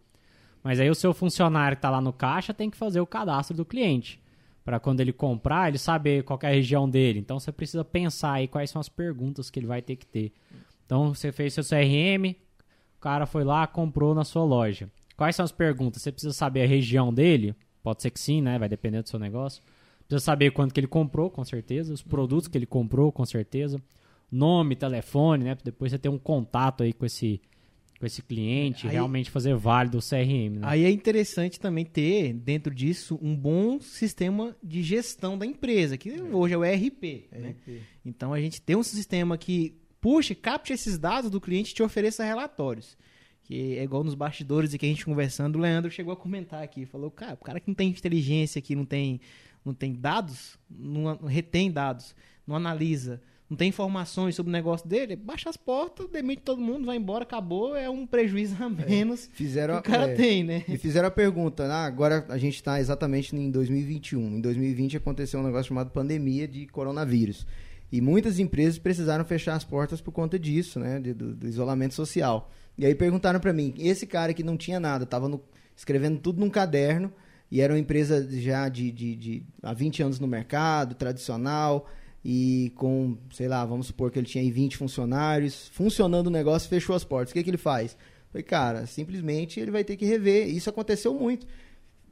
Mas 0.63 0.81
aí 0.81 0.91
o 0.91 0.95
seu 0.95 1.15
funcionário 1.15 1.77
que 1.77 1.79
está 1.79 1.91
lá 1.91 2.01
no 2.01 2.13
caixa 2.13 2.53
tem 2.53 2.71
que 2.71 2.77
fazer 2.77 3.01
o 3.01 3.07
cadastro 3.07 3.57
do 3.57 3.65
cliente. 3.65 4.21
Para 4.65 4.79
quando 4.79 5.01
ele 5.01 5.13
comprar, 5.13 5.69
ele 5.69 5.79
saber 5.79 6.23
qual 6.23 6.39
que 6.39 6.47
é 6.47 6.49
a 6.49 6.53
região 6.53 6.89
dele. 6.89 7.19
Então 7.19 7.39
você 7.39 7.51
precisa 7.51 7.85
pensar 7.85 8.33
aí 8.35 8.49
quais 8.49 8.71
são 8.71 8.81
as 8.81 8.89
perguntas 8.89 9.51
que 9.51 9.59
ele 9.59 9.67
vai 9.67 9.81
ter 9.81 9.97
que 9.97 10.07
ter. 10.07 10.33
Então 10.85 11.15
você 11.15 11.33
fez 11.33 11.55
seu 11.55 11.65
CRM, 11.65 12.35
o 13.01 13.03
cara 13.03 13.25
foi 13.25 13.45
lá, 13.45 13.67
comprou 13.67 14.15
na 14.15 14.25
sua 14.25 14.45
loja. 14.45 14.91
Quais 15.17 15.35
são 15.35 15.43
as 15.43 15.51
perguntas? 15.51 16.03
Você 16.03 16.13
precisa 16.13 16.35
saber 16.35 16.65
a 16.65 16.67
região 16.67 17.13
dele? 17.15 17.55
Pode 17.83 18.03
ser 18.03 18.11
que 18.11 18.21
sim, 18.21 18.43
né? 18.43 18.59
Vai 18.59 18.69
depender 18.69 19.01
do 19.03 19.09
seu 19.09 19.19
negócio. 19.19 19.63
Precisa 20.07 20.23
saber 20.23 20.51
quanto 20.51 20.75
que 20.75 20.81
ele 20.81 20.87
comprou, 20.87 21.31
com 21.31 21.43
certeza. 21.43 21.95
Os 21.95 22.03
produtos 22.03 22.47
que 22.47 22.59
ele 22.59 22.67
comprou, 22.67 23.11
com 23.11 23.25
certeza. 23.25 23.81
Nome, 24.31 24.77
telefone, 24.77 25.45
né? 25.45 25.57
Depois 25.65 25.91
você 25.93 25.99
ter 25.99 26.11
um 26.11 26.19
contato 26.19 26.83
aí 26.83 26.93
com 26.93 27.07
esse, 27.07 27.41
com 27.99 28.05
esse 28.05 28.21
cliente. 28.21 28.87
Aí- 28.87 28.93
realmente 28.93 29.31
fazer 29.31 29.55
válido 29.57 29.97
o 29.97 30.03
CRM, 30.03 30.59
né? 30.59 30.61
Aí 30.65 30.85
é 30.85 30.91
interessante 30.91 31.59
também 31.59 31.87
ter, 31.87 32.35
dentro 32.35 32.75
disso, 32.75 33.19
um 33.23 33.35
bom 33.35 33.81
sistema 33.81 34.55
de 34.63 34.83
gestão 34.83 35.39
da 35.39 35.47
empresa, 35.47 35.97
que 35.97 36.21
hoje 36.21 36.53
é 36.53 36.59
o 36.59 36.63
ERP. 36.65 37.29
né? 37.33 37.51
RP. 37.51 37.81
Então 38.05 38.35
a 38.35 38.41
gente 38.41 38.61
tem 38.61 38.77
um 38.77 38.83
sistema 38.83 39.39
que 39.39 39.75
puxe, 40.01 40.35
capte 40.35 40.73
esses 40.73 40.99
dados 40.99 41.31
do 41.31 41.41
cliente 41.41 41.73
e 41.73 41.75
te 41.75 41.83
ofereça 41.83 42.25
relatórios. 42.25 42.97
Que 43.43 43.79
é 43.79 43.83
igual 43.83 44.05
nos 44.05 44.15
bastidores 44.15 44.73
e 44.73 44.79
que 44.79 44.87
a 44.87 44.89
gente 44.89 45.05
conversando, 45.05 45.57
o 45.57 45.61
Leandro 45.61 45.91
chegou 45.91 46.13
a 46.13 46.17
comentar 46.17 46.63
aqui, 46.63 46.87
falou, 46.87 47.11
cara, 47.11 47.35
o 47.35 47.45
cara 47.45 47.61
que 47.61 47.69
não 47.69 47.75
tem 47.75 47.89
inteligência, 47.89 48.61
que 48.61 48.77
não 48.77 48.85
tem, 48.85 49.21
não 49.65 49.75
tem 49.75 49.93
dados, 49.93 50.59
não, 50.71 51.17
retém 51.27 51.71
dados, 51.71 52.15
não 52.47 52.55
analisa, 52.55 53.21
não 53.51 53.57
tem 53.57 53.69
informações 53.69 54.37
sobre 54.37 54.51
o 54.51 54.53
negócio 54.53 54.89
dele, 54.89 55.17
baixa 55.17 55.51
as 55.51 55.57
portas, 55.57 56.09
demite 56.09 56.43
todo 56.43 56.63
mundo, 56.63 56.87
vai 56.87 56.97
embora, 56.97 57.25
acabou, 57.25 57.75
é 57.75 57.91
um 57.91 58.07
prejuízo 58.07 58.55
a 58.63 58.69
menos 58.69 59.29
Fizeram, 59.33 59.83
que 59.83 59.89
o 59.89 59.93
cara 59.93 60.13
é, 60.13 60.15
tem, 60.15 60.45
né? 60.45 60.65
Me 60.69 60.79
fizeram 60.79 61.09
a 61.09 61.11
pergunta, 61.11 61.65
ah, 61.67 61.85
agora 61.85 62.25
a 62.29 62.39
gente 62.39 62.55
está 62.55 62.79
exatamente 62.79 63.35
em 63.35 63.51
2021. 63.51 64.37
Em 64.37 64.41
2020 64.41 64.99
aconteceu 64.99 65.41
um 65.41 65.43
negócio 65.43 65.71
chamado 65.71 65.91
pandemia 65.91 66.47
de 66.47 66.69
coronavírus. 66.69 67.45
E 67.93 68.01
muitas 68.01 68.39
empresas 68.39 68.79
precisaram 68.79 69.25
fechar 69.25 69.55
as 69.55 69.65
portas 69.65 70.01
por 70.01 70.13
conta 70.13 70.39
disso, 70.39 70.79
né? 70.79 71.01
de- 71.01 71.13
do, 71.15 71.35
do 71.35 71.49
isolamento 71.49 71.95
social. 71.95 72.51
E 72.79 72.87
aí 72.87 72.95
perguntaram 72.95 73.41
para 73.41 73.53
mim, 73.53 73.75
esse 73.79 74.07
cara 74.07 74.33
que 74.33 74.43
não 74.43 74.57
tinha 74.57 74.79
nada, 74.79 75.05
estava 75.05 75.41
escrevendo 75.77 76.19
tudo 76.19 76.41
num 76.41 76.51
caderno, 76.51 77.13
e 77.51 77.61
era 77.61 77.73
uma 77.73 77.79
empresa 77.81 78.27
já 78.31 78.69
de, 78.69 78.93
de, 78.93 79.17
de 79.17 79.43
há 79.63 79.75
20 79.75 80.03
anos 80.05 80.21
no 80.21 80.27
mercado, 80.29 80.95
tradicional, 80.95 81.89
e 82.25 82.73
com, 82.77 83.17
sei 83.33 83.49
lá, 83.49 83.65
vamos 83.65 83.89
supor 83.89 84.11
que 84.11 84.19
ele 84.19 84.27
tinha 84.27 84.43
aí 84.45 84.51
20 84.51 84.77
funcionários, 84.77 85.69
funcionando 85.73 86.29
o 86.29 86.31
negócio, 86.31 86.69
fechou 86.69 86.95
as 86.95 87.03
portas. 87.03 87.31
O 87.31 87.35
que, 87.35 87.43
que 87.43 87.51
ele 87.51 87.57
faz? 87.57 87.97
Falei, 88.31 88.45
cara, 88.45 88.87
simplesmente 88.87 89.59
ele 89.59 89.71
vai 89.71 89.83
ter 89.83 89.97
que 89.97 90.05
rever. 90.05 90.49
Isso 90.49 90.71
aconteceu 90.71 91.13
muito. 91.13 91.47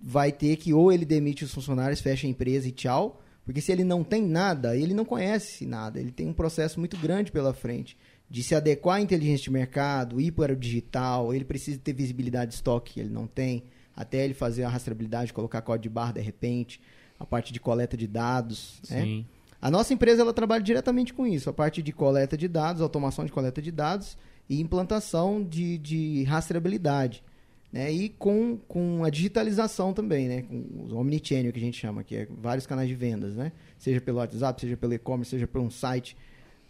Vai 0.00 0.32
ter 0.32 0.56
que 0.56 0.72
ou 0.72 0.90
ele 0.92 1.04
demite 1.04 1.44
os 1.44 1.52
funcionários, 1.54 2.00
fecha 2.00 2.26
a 2.26 2.30
empresa 2.30 2.66
e 2.66 2.72
tchau. 2.72 3.22
Porque 3.48 3.62
se 3.62 3.72
ele 3.72 3.82
não 3.82 4.04
tem 4.04 4.26
nada, 4.26 4.76
ele 4.76 4.92
não 4.92 5.06
conhece 5.06 5.64
nada. 5.64 5.98
Ele 5.98 6.10
tem 6.10 6.28
um 6.28 6.34
processo 6.34 6.78
muito 6.78 6.98
grande 6.98 7.32
pela 7.32 7.54
frente 7.54 7.96
de 8.28 8.42
se 8.42 8.54
adequar 8.54 8.96
à 8.96 9.00
inteligência 9.00 9.44
de 9.44 9.50
mercado, 9.50 10.20
ir 10.20 10.32
para 10.32 10.52
o 10.52 10.56
digital. 10.56 11.32
Ele 11.32 11.46
precisa 11.46 11.80
ter 11.82 11.94
visibilidade 11.94 12.50
de 12.50 12.56
estoque 12.56 12.92
que 12.92 13.00
ele 13.00 13.08
não 13.08 13.26
tem, 13.26 13.64
até 13.96 14.22
ele 14.22 14.34
fazer 14.34 14.64
a 14.64 14.68
rastreabilidade, 14.68 15.32
colocar 15.32 15.62
código 15.62 15.84
de 15.84 15.88
barra 15.88 16.12
de 16.12 16.20
repente, 16.20 16.78
a 17.18 17.24
parte 17.24 17.50
de 17.50 17.58
coleta 17.58 17.96
de 17.96 18.06
dados. 18.06 18.82
né? 18.90 19.24
A 19.62 19.70
nossa 19.70 19.94
empresa 19.94 20.20
ela 20.20 20.34
trabalha 20.34 20.62
diretamente 20.62 21.14
com 21.14 21.26
isso, 21.26 21.48
a 21.48 21.52
parte 21.54 21.80
de 21.80 21.90
coleta 21.90 22.36
de 22.36 22.48
dados, 22.48 22.82
automação 22.82 23.24
de 23.24 23.32
coleta 23.32 23.62
de 23.62 23.72
dados 23.72 24.18
e 24.46 24.60
implantação 24.60 25.42
de, 25.42 25.78
de 25.78 26.22
rastreabilidade. 26.24 27.24
Né? 27.72 27.92
E 27.92 28.08
com, 28.08 28.56
com 28.66 29.04
a 29.04 29.10
digitalização 29.10 29.92
também, 29.92 30.26
né? 30.28 30.42
com 30.42 30.56
o 30.56 30.96
omnichannel 30.96 31.52
que 31.52 31.58
a 31.58 31.62
gente 31.62 31.78
chama, 31.78 32.02
que 32.02 32.16
é 32.16 32.28
vários 32.30 32.66
canais 32.66 32.88
de 32.88 32.94
vendas, 32.94 33.36
né? 33.36 33.52
seja 33.78 34.00
pelo 34.00 34.18
WhatsApp, 34.18 34.60
seja 34.60 34.76
pelo 34.76 34.94
e-commerce, 34.94 35.30
seja 35.30 35.46
por 35.46 35.60
um 35.60 35.70
site. 35.70 36.16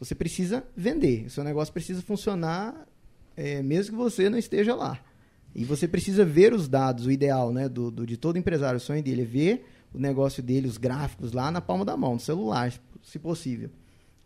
Você 0.00 0.14
precisa 0.14 0.64
vender, 0.76 1.26
o 1.26 1.31
seu 1.31 1.45
negócio 1.45 1.73
precisa 1.73 2.02
funcionar 2.02 2.87
é, 3.37 3.62
mesmo 3.62 3.93
que 3.97 4.02
você 4.02 4.28
não 4.28 4.37
esteja 4.38 4.75
lá. 4.75 5.00
E 5.55 5.64
você 5.64 5.87
precisa 5.88 6.25
ver 6.25 6.52
os 6.52 6.69
dados, 6.69 7.07
o 7.07 7.11
ideal, 7.11 7.52
né, 7.52 7.69
do, 7.69 7.90
do- 7.90 8.05
de 8.07 8.17
todo 8.17 8.37
empresário, 8.37 8.76
o 8.76 8.81
sonho 8.81 9.02
dele 9.02 9.23
é 9.23 9.25
ver 9.25 9.64
o 9.95 9.99
negócio 9.99 10.43
dele, 10.43 10.67
os 10.69 10.76
gráficos 10.76 11.33
lá 11.33 11.50
na 11.50 11.61
palma 11.61 11.85
da 11.85 11.97
mão, 11.97 12.14
no 12.14 12.21
celular, 12.21 12.71
se- 12.73 12.81
se 13.05 13.19
possível. 13.19 13.71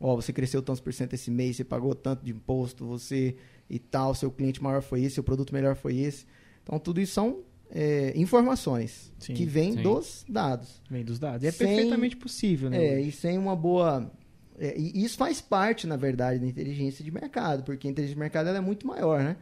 Ó, 0.00 0.17
você 0.17 0.33
cresceu 0.33 0.62
tantos 0.62 0.81
por 0.81 0.93
cento 0.93 1.12
esse 1.14 1.31
mês, 1.31 1.57
você 1.57 1.64
pagou 1.64 1.95
tanto 1.95 2.25
de 2.25 2.33
imposto, 2.33 2.85
você 2.87 3.37
e 3.71 3.79
tal, 3.79 4.14
seu 4.14 4.31
cliente 4.31 4.62
maior 4.62 4.83
foi 4.83 5.02
esse, 5.05 5.14
seu 5.17 5.23
produto 5.23 5.52
melhor 5.55 5.76
foi 5.76 5.99
esse. 5.99 6.26
Então, 6.62 6.78
tudo 6.78 7.00
isso 7.00 7.12
são 7.12 7.40
é, 7.71 8.12
informações 8.16 9.12
Sim, 9.19 9.35
que 9.35 9.45
vêm 9.45 9.75
dos 9.76 10.25
dados. 10.28 10.81
Vem 10.90 11.04
dos 11.04 11.19
dados. 11.19 11.42
E 11.42 11.47
é 11.47 11.50
Sem- 11.50 11.66
perfeitamente 11.66 12.16
possível, 12.16 12.71
né? 12.71 12.85
É, 12.85 13.00
e 13.00 13.11
sem 13.11 13.38
uma 13.38 13.57
boa. 13.57 14.11
é, 14.59 14.78
e 14.78 15.04
isso 15.04 15.16
faz 15.16 15.40
parte, 15.40 15.87
na 15.87 15.97
verdade, 15.97 16.38
da 16.38 16.47
inteligência 16.47 17.04
de 17.04 17.11
mercado, 17.11 17.62
porque 17.64 17.88
a 17.88 17.90
inteligência 17.90 18.14
de 18.14 18.21
mercado 18.21 18.49
é 18.50 18.61
muito 18.61 18.87
maior, 18.87 19.21
né? 19.21 19.37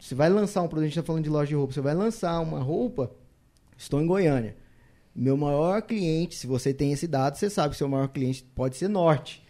Você 0.00 0.14
vai 0.14 0.28
lançar 0.28 0.62
um 0.62 0.68
produto, 0.68 0.84
a 0.84 0.88
gente 0.88 0.98
está 0.98 1.06
falando 1.06 1.24
de 1.24 1.30
loja 1.30 1.48
de 1.48 1.54
roupa, 1.54 1.72
você 1.74 1.80
vai 1.80 1.94
lançar 1.94 2.40
uma 2.40 2.60
roupa, 2.60 3.10
estou 3.76 4.00
em 4.00 4.06
Goiânia. 4.06 4.56
Meu 5.14 5.36
maior 5.36 5.82
cliente, 5.82 6.34
se 6.34 6.46
você 6.46 6.72
tem 6.74 6.92
esse 6.92 7.06
dado, 7.06 7.36
você 7.36 7.48
sabe 7.50 7.70
que 7.70 7.76
seu 7.76 7.88
maior 7.88 8.08
cliente 8.08 8.42
pode 8.54 8.76
ser 8.76 8.88
norte. 8.88 9.42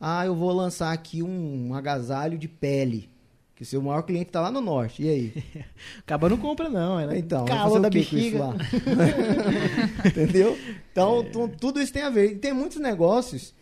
Ah, 0.00 0.26
eu 0.26 0.34
vou 0.34 0.52
lançar 0.52 0.92
aqui 0.92 1.22
um 1.22 1.74
agasalho 1.74 2.36
de 2.36 2.48
pele. 2.48 3.08
Que 3.62 3.68
seu 3.68 3.80
maior 3.80 4.02
cliente 4.02 4.26
está 4.30 4.40
lá 4.40 4.50
no 4.50 4.60
norte. 4.60 5.04
E 5.04 5.08
aí? 5.08 5.44
Acaba 6.00 6.28
não 6.28 6.36
compra, 6.36 6.68
não. 6.68 6.98
É, 6.98 7.06
né? 7.06 7.16
Então, 7.18 7.44
calor 7.44 7.80
da 7.80 7.88
bexiga. 7.88 8.38
lá? 8.40 8.56
Entendeu? 10.04 10.58
Então, 10.90 11.24
tu- 11.24 11.48
tudo 11.60 11.80
isso 11.80 11.92
tem 11.92 12.02
a 12.02 12.10
ver. 12.10 12.32
E 12.32 12.34
tem 12.34 12.52
muitos 12.52 12.78
negócios 12.78 13.54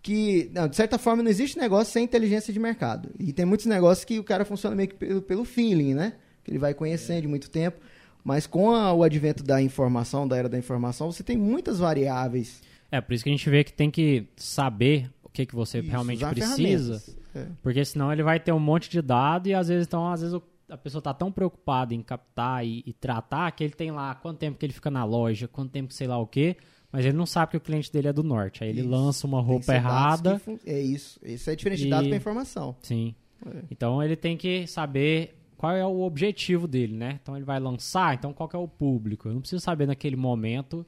que, 0.00 0.48
não, 0.54 0.68
de 0.68 0.76
certa 0.76 0.98
forma, 0.98 1.20
não 1.20 1.28
existe 1.30 1.58
negócio 1.58 1.92
sem 1.92 2.04
inteligência 2.04 2.52
de 2.52 2.60
mercado. 2.60 3.10
E 3.18 3.32
tem 3.32 3.44
muitos 3.44 3.66
negócios 3.66 4.04
que 4.04 4.20
o 4.20 4.24
cara 4.24 4.44
funciona 4.44 4.76
meio 4.76 4.88
que 4.88 4.94
pelo, 4.94 5.20
pelo 5.20 5.44
feeling, 5.44 5.94
né? 5.94 6.12
Que 6.44 6.52
ele 6.52 6.58
vai 6.58 6.72
conhecendo 6.72 7.22
de 7.22 7.26
muito 7.28 7.50
tempo. 7.50 7.80
Mas 8.22 8.46
com 8.46 8.70
a- 8.70 8.92
o 8.92 9.02
advento 9.02 9.42
da 9.42 9.60
informação, 9.60 10.28
da 10.28 10.36
era 10.36 10.48
da 10.48 10.56
informação, 10.58 11.10
você 11.10 11.24
tem 11.24 11.36
muitas 11.36 11.80
variáveis. 11.80 12.62
É, 12.88 13.00
por 13.00 13.14
isso 13.14 13.24
que 13.24 13.30
a 13.30 13.32
gente 13.32 13.50
vê 13.50 13.64
que 13.64 13.72
tem 13.72 13.90
que 13.90 14.28
saber 14.36 15.10
o 15.24 15.28
que, 15.28 15.44
que 15.44 15.56
você 15.56 15.80
Isso, 15.80 15.90
realmente 15.90 16.24
precisa. 16.24 17.02
É. 17.34 17.46
Porque 17.62 17.84
senão 17.84 18.12
ele 18.12 18.22
vai 18.22 18.38
ter 18.40 18.52
um 18.52 18.58
monte 18.58 18.90
de 18.90 19.00
dado 19.02 19.46
e 19.48 19.54
às 19.54 19.68
vezes, 19.68 19.86
então, 19.86 20.06
às 20.10 20.20
vezes 20.20 20.34
o- 20.34 20.42
a 20.68 20.76
pessoa 20.76 21.02
tá 21.02 21.12
tão 21.14 21.30
preocupada 21.32 21.94
em 21.94 22.02
captar 22.02 22.64
e, 22.64 22.82
e 22.86 22.92
tratar 22.92 23.50
que 23.52 23.64
ele 23.64 23.72
tem 23.72 23.90
lá 23.90 24.14
quanto 24.14 24.38
tempo 24.38 24.56
que 24.58 24.64
ele 24.66 24.72
fica 24.72 24.90
na 24.90 25.04
loja, 25.04 25.48
quanto 25.48 25.70
tempo 25.70 25.88
que 25.88 25.94
sei 25.94 26.06
lá 26.06 26.16
o 26.18 26.26
quê, 26.26 26.56
mas 26.92 27.04
ele 27.04 27.16
não 27.16 27.26
sabe 27.26 27.50
que 27.52 27.56
o 27.56 27.60
cliente 27.60 27.92
dele 27.92 28.08
é 28.08 28.12
do 28.12 28.22
norte. 28.22 28.62
Aí 28.64 28.70
ele 28.70 28.80
Isso. 28.80 28.88
lança 28.88 29.26
uma 29.26 29.40
roupa 29.40 29.74
errada. 29.74 30.38
fun- 30.38 30.58
É 30.64 30.80
isso. 30.80 31.18
Isso 31.24 31.50
é 31.50 31.56
diferente 31.56 31.80
de 31.80 31.86
E- 31.86 31.90
dados 31.90 32.08
para 32.08 32.16
informação. 32.16 32.76
Sim. 32.82 33.14
É. 33.46 33.62
Então 33.70 34.02
ele 34.02 34.16
tem 34.16 34.36
que 34.36 34.66
saber 34.66 35.36
qual 35.56 35.72
é 35.74 35.84
o 35.84 36.00
objetivo 36.02 36.66
dele, 36.68 36.94
né? 36.96 37.18
Então 37.22 37.36
ele 37.36 37.44
vai 37.44 37.58
lançar, 37.60 38.14
então 38.14 38.32
qual 38.32 38.48
que 38.48 38.56
é 38.56 38.58
o 38.58 38.66
público? 38.68 39.28
Eu 39.28 39.34
não 39.34 39.40
preciso 39.40 39.60
saber 39.62 39.86
naquele 39.86 40.16
momento 40.16 40.86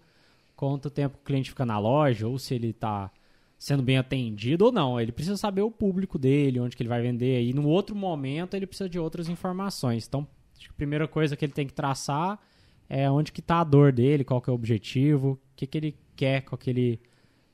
quanto 0.56 0.90
tempo 0.90 1.16
o 1.20 1.24
cliente 1.24 1.50
fica 1.50 1.66
na 1.66 1.78
loja 1.78 2.26
ou 2.28 2.38
se 2.38 2.54
ele 2.54 2.68
está 2.70 3.10
sendo 3.62 3.80
bem 3.80 3.96
atendido 3.96 4.64
ou 4.64 4.72
não. 4.72 5.00
Ele 5.00 5.12
precisa 5.12 5.36
saber 5.36 5.62
o 5.62 5.70
público 5.70 6.18
dele, 6.18 6.58
onde 6.58 6.76
que 6.76 6.82
ele 6.82 6.88
vai 6.88 7.00
vender 7.00 7.44
e 7.44 7.54
no 7.54 7.68
outro 7.68 7.94
momento 7.94 8.54
ele 8.54 8.66
precisa 8.66 8.88
de 8.88 8.98
outras 8.98 9.28
informações. 9.28 10.04
Então, 10.04 10.26
acho 10.56 10.66
que 10.66 10.72
a 10.72 10.76
primeira 10.76 11.06
coisa 11.06 11.36
que 11.36 11.44
ele 11.44 11.52
tem 11.52 11.64
que 11.64 11.72
traçar 11.72 12.40
é 12.88 13.08
onde 13.08 13.30
que 13.30 13.38
está 13.38 13.60
a 13.60 13.64
dor 13.64 13.92
dele, 13.92 14.24
qual 14.24 14.42
que 14.42 14.50
é 14.50 14.52
o 14.52 14.56
objetivo, 14.56 15.34
o 15.34 15.38
que 15.54 15.64
que 15.64 15.78
ele 15.78 15.96
quer 16.16 16.42
com 16.42 16.56
aquele 16.56 16.98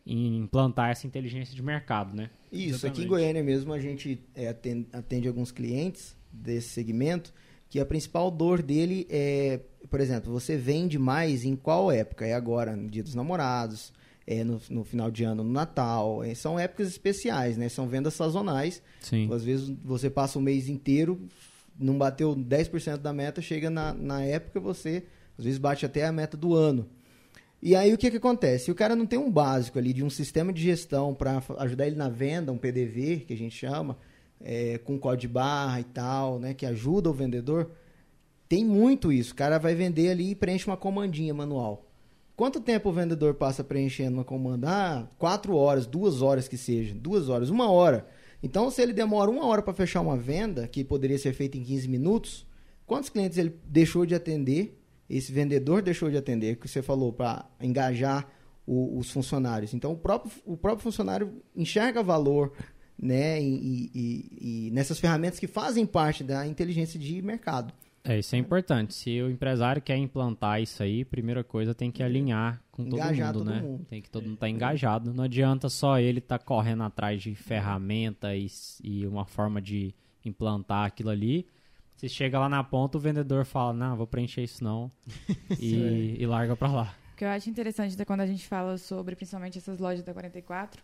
implantar 0.07 0.89
essa 0.89 1.07
inteligência 1.07 1.55
de 1.55 1.63
mercado, 1.63 2.17
né? 2.17 2.31
Isso, 2.51 2.87
aqui 2.87 3.03
em 3.03 3.05
Exatamente. 3.05 3.07
Goiânia 3.09 3.45
mesmo 3.45 3.75
a 3.75 3.79
gente 3.79 4.19
é, 4.35 4.49
atende, 4.49 4.89
atende 4.91 5.29
alguns 5.29 5.53
clientes 5.53 6.17
desse 6.33 6.71
segmento 6.71 7.35
que 7.69 7.79
a 7.79 7.85
principal 7.85 8.31
dor 8.31 8.63
dele 8.63 9.07
é, 9.11 9.61
por 9.91 10.01
exemplo, 10.01 10.33
você 10.33 10.57
vende 10.57 10.99
mais 10.99 11.45
em 11.45 11.55
qual 11.55 11.93
época? 11.93 12.27
É 12.27 12.33
agora, 12.33 12.75
no 12.75 12.89
dia 12.89 13.03
dos 13.03 13.15
namorados, 13.15 13.93
é 14.31 14.45
no, 14.45 14.61
no 14.69 14.85
final 14.85 15.11
de 15.11 15.25
ano, 15.25 15.43
no 15.43 15.51
Natal, 15.51 16.23
é, 16.23 16.35
são 16.35 16.59
épocas 16.59 16.87
especiais, 16.87 17.57
né? 17.57 17.71
São 17.71 17.89
vendas 17.89 18.13
sazonais. 18.13 18.83
Sim. 19.01 19.33
Às 19.33 19.43
vezes 19.43 19.75
você 19.83 20.11
passa 20.11 20.39
o 20.39 20.43
mês 20.43 20.69
inteiro, 20.69 21.19
não 21.79 21.97
bateu 21.97 22.37
10% 22.37 22.99
da 22.99 23.11
meta, 23.11 23.41
chega 23.41 23.71
na, 23.71 23.95
na 23.95 24.23
época 24.23 24.61
você, 24.61 25.05
às 25.39 25.47
vezes 25.47 25.59
bate 25.59 25.87
até 25.87 26.05
a 26.05 26.13
meta 26.13 26.37
do 26.37 26.55
ano. 26.55 26.87
E 27.63 27.75
aí 27.75 27.93
o 27.95 27.97
que, 27.97 28.11
que 28.11 28.19
acontece? 28.19 28.67
Se 28.67 28.71
o 28.71 28.75
cara 28.75 28.95
não 28.95 29.07
tem 29.07 29.19
um 29.19 29.33
básico 29.33 29.79
ali 29.79 29.95
de 29.95 30.05
um 30.05 30.11
sistema 30.11 30.53
de 30.53 30.61
gestão 30.61 31.15
para 31.15 31.43
ajudar 31.61 31.87
ele 31.87 31.97
na 31.97 32.11
venda, 32.11 32.53
um 32.53 32.59
PDV, 32.59 33.25
que 33.27 33.33
a 33.33 33.37
gente 33.37 33.57
chama, 33.57 33.97
é, 34.43 34.77
com 34.77 34.99
código 34.99 35.23
de 35.23 35.29
barra 35.29 35.81
e 35.81 35.85
tal, 35.85 36.39
né, 36.39 36.53
que 36.53 36.67
ajuda 36.67 37.09
o 37.09 37.15
vendedor, 37.15 37.71
tem 38.47 38.63
muito 38.63 39.11
isso. 39.11 39.33
O 39.33 39.37
cara 39.37 39.57
vai 39.57 39.75
vender 39.75 40.11
ali 40.11 40.33
e 40.33 40.35
preenche 40.35 40.67
uma 40.67 40.77
comandinha 40.77 41.33
manual. 41.33 41.88
Quanto 42.39 42.61
tempo 42.61 42.89
o 42.89 42.93
vendedor 42.93 43.35
passa 43.35 43.65
preenchendo 43.65 44.19
uma 44.19 44.25
comanda? 44.25 44.69
Ah, 44.71 45.09
quatro 45.19 45.57
horas, 45.57 45.89
duas 45.89 46.23
horas 46.23 46.47
que 46.47 46.57
seja. 46.57 46.95
Duas 46.95 47.29
horas, 47.29 47.51
uma 47.51 47.69
hora. 47.69 48.07
Então, 48.41 48.71
se 48.71 48.81
ele 48.81 48.93
demora 48.93 49.29
uma 49.29 49.45
hora 49.45 49.61
para 49.61 49.75
fechar 49.75 50.01
uma 50.01 50.17
venda, 50.17 50.69
que 50.69 50.85
poderia 50.85 51.19
ser 51.19 51.33
feita 51.33 51.59
em 51.59 51.65
15 51.65 51.89
minutos, 51.89 52.47
quantos 52.87 53.11
clientes 53.11 53.37
ele 53.39 53.59
deixou 53.67 54.07
de 54.07 54.15
atender? 54.15 54.81
Esse 55.11 55.33
vendedor 55.33 55.83
deixou 55.83 56.09
de 56.13 56.17
atender, 56.17 56.55
que 56.61 56.69
você 56.69 56.81
falou, 56.81 57.13
para 57.13 57.45
engajar 57.61 58.29
o- 58.65 58.97
os 59.01 59.11
funcionários. 59.11 59.75
Então, 59.75 59.91
o 59.91 59.97
próprio, 59.97 60.31
o 60.47 60.57
próprio 60.57 60.85
funcionário 60.85 61.43
enxerga 61.57 62.05
valor 62.05 62.53
né, 62.97 63.43
e, 63.43 63.91
e- 63.93 64.67
e 64.69 64.71
nessas 64.71 65.01
ferramentas 65.01 65.41
que 65.41 65.49
fazem 65.49 65.85
parte 65.85 66.23
da 66.23 66.47
inteligência 66.47 67.01
de 67.01 67.21
mercado. 67.21 67.75
É, 68.05 68.19
isso 68.19 68.35
é 68.35 68.39
importante. 68.39 68.95
Se 68.95 69.21
o 69.21 69.31
empresário 69.31 69.83
quer 69.83 69.97
implantar 69.97 70.63
isso 70.63 70.83
aí, 70.83 71.05
primeira 71.05 71.45
coisa 71.45 71.75
tem 71.75 71.91
que 71.91 72.03
alinhar 72.03 72.63
com 72.71 72.85
todo 72.85 72.95
Engajar 72.99 73.27
mundo, 73.29 73.39
todo 73.39 73.51
né? 73.51 73.61
mundo. 73.61 73.87
Tem 73.89 74.01
que 74.01 74.09
todo 74.11 74.23
mundo 74.25 74.35
estar 74.35 74.49
engajado. 74.49 75.13
Não 75.13 75.25
adianta 75.25 75.69
só 75.69 75.99
ele 75.99 76.19
estar 76.19 76.39
correndo 76.39 76.83
atrás 76.85 77.23
de 77.23 77.35
ferramenta 77.35 78.35
e, 78.35 78.47
e 78.83 79.07
uma 79.07 79.25
forma 79.27 79.61
de 79.61 79.95
implantar 80.25 80.87
aquilo 80.87 81.11
ali. 81.11 81.47
Se 81.97 82.09
chega 82.09 82.39
lá 82.39 82.49
na 82.49 82.63
ponta, 82.63 82.97
o 82.97 83.01
vendedor 83.01 83.45
fala, 83.45 83.73
não, 83.73 83.97
vou 83.97 84.07
preencher 84.07 84.43
isso 84.43 84.63
não. 84.63 84.91
e, 85.59 86.17
e 86.19 86.27
larga 86.27 86.57
pra 86.57 86.71
lá. 86.71 86.95
O 87.13 87.17
que 87.17 87.25
eu 87.25 87.29
acho 87.29 87.51
interessante 87.51 87.97
da- 87.97 88.05
quando 88.05 88.21
a 88.21 88.27
gente 88.27 88.47
fala 88.47 88.79
sobre, 88.79 89.17
principalmente 89.17 89.59
essas 89.59 89.79
lojas 89.81 90.05
da 90.05 90.13
44, 90.15 90.81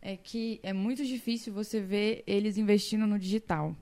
é 0.00 0.16
que 0.16 0.58
é 0.62 0.72
muito 0.72 1.04
difícil 1.04 1.52
você 1.52 1.80
ver 1.80 2.24
eles 2.26 2.56
investindo 2.56 3.06
no 3.06 3.18
digital. 3.18 3.76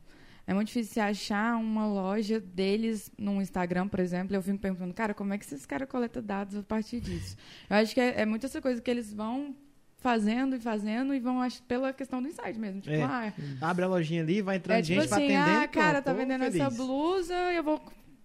É 0.46 0.52
muito 0.52 0.68
difícil 0.68 0.94
você 0.94 1.00
achar 1.00 1.56
uma 1.56 1.86
loja 1.86 2.40
deles 2.40 3.10
no 3.16 3.40
Instagram, 3.40 3.86
por 3.88 4.00
exemplo. 4.00 4.34
Eu 4.34 4.42
fico 4.42 4.58
perguntando, 4.58 4.92
cara, 4.92 5.14
como 5.14 5.32
é 5.32 5.38
que 5.38 5.44
esses 5.44 5.64
caras 5.64 5.88
coletam 5.88 6.22
dados 6.22 6.56
a 6.56 6.62
partir 6.62 7.00
disso? 7.00 7.36
Eu 7.70 7.76
acho 7.76 7.94
que 7.94 8.00
é, 8.00 8.22
é 8.22 8.26
muito 8.26 8.44
essa 8.46 8.60
coisa 8.60 8.80
que 8.80 8.90
eles 8.90 9.12
vão 9.14 9.54
fazendo 9.98 10.56
e 10.56 10.58
fazendo 10.58 11.14
e 11.14 11.20
vão 11.20 11.40
ach- 11.40 11.60
pela 11.68 11.92
questão 11.92 12.20
do 12.20 12.26
insight 12.26 12.58
mesmo. 12.58 12.80
Tipo, 12.80 12.96
É. 12.96 13.02
ah, 13.04 13.32
Abre 13.60 13.84
a 13.84 13.88
lojinha 13.88 14.20
ali, 14.22 14.42
vai 14.42 14.56
entrando 14.56 14.78
é 14.78 14.82
tipo 14.82 15.00
gente 15.00 15.08
pra 15.08 15.16
assim, 15.18 15.36
atender. 15.36 15.56
ah, 15.64 15.68
cara, 15.68 16.02
tá 16.02 16.10
tô 16.12 16.16
vendendo 16.18 16.42
essa 16.42 16.58
feliz. 16.58 16.76
blusa, 16.76 17.34
eu 17.52 17.62
vou 17.62 17.80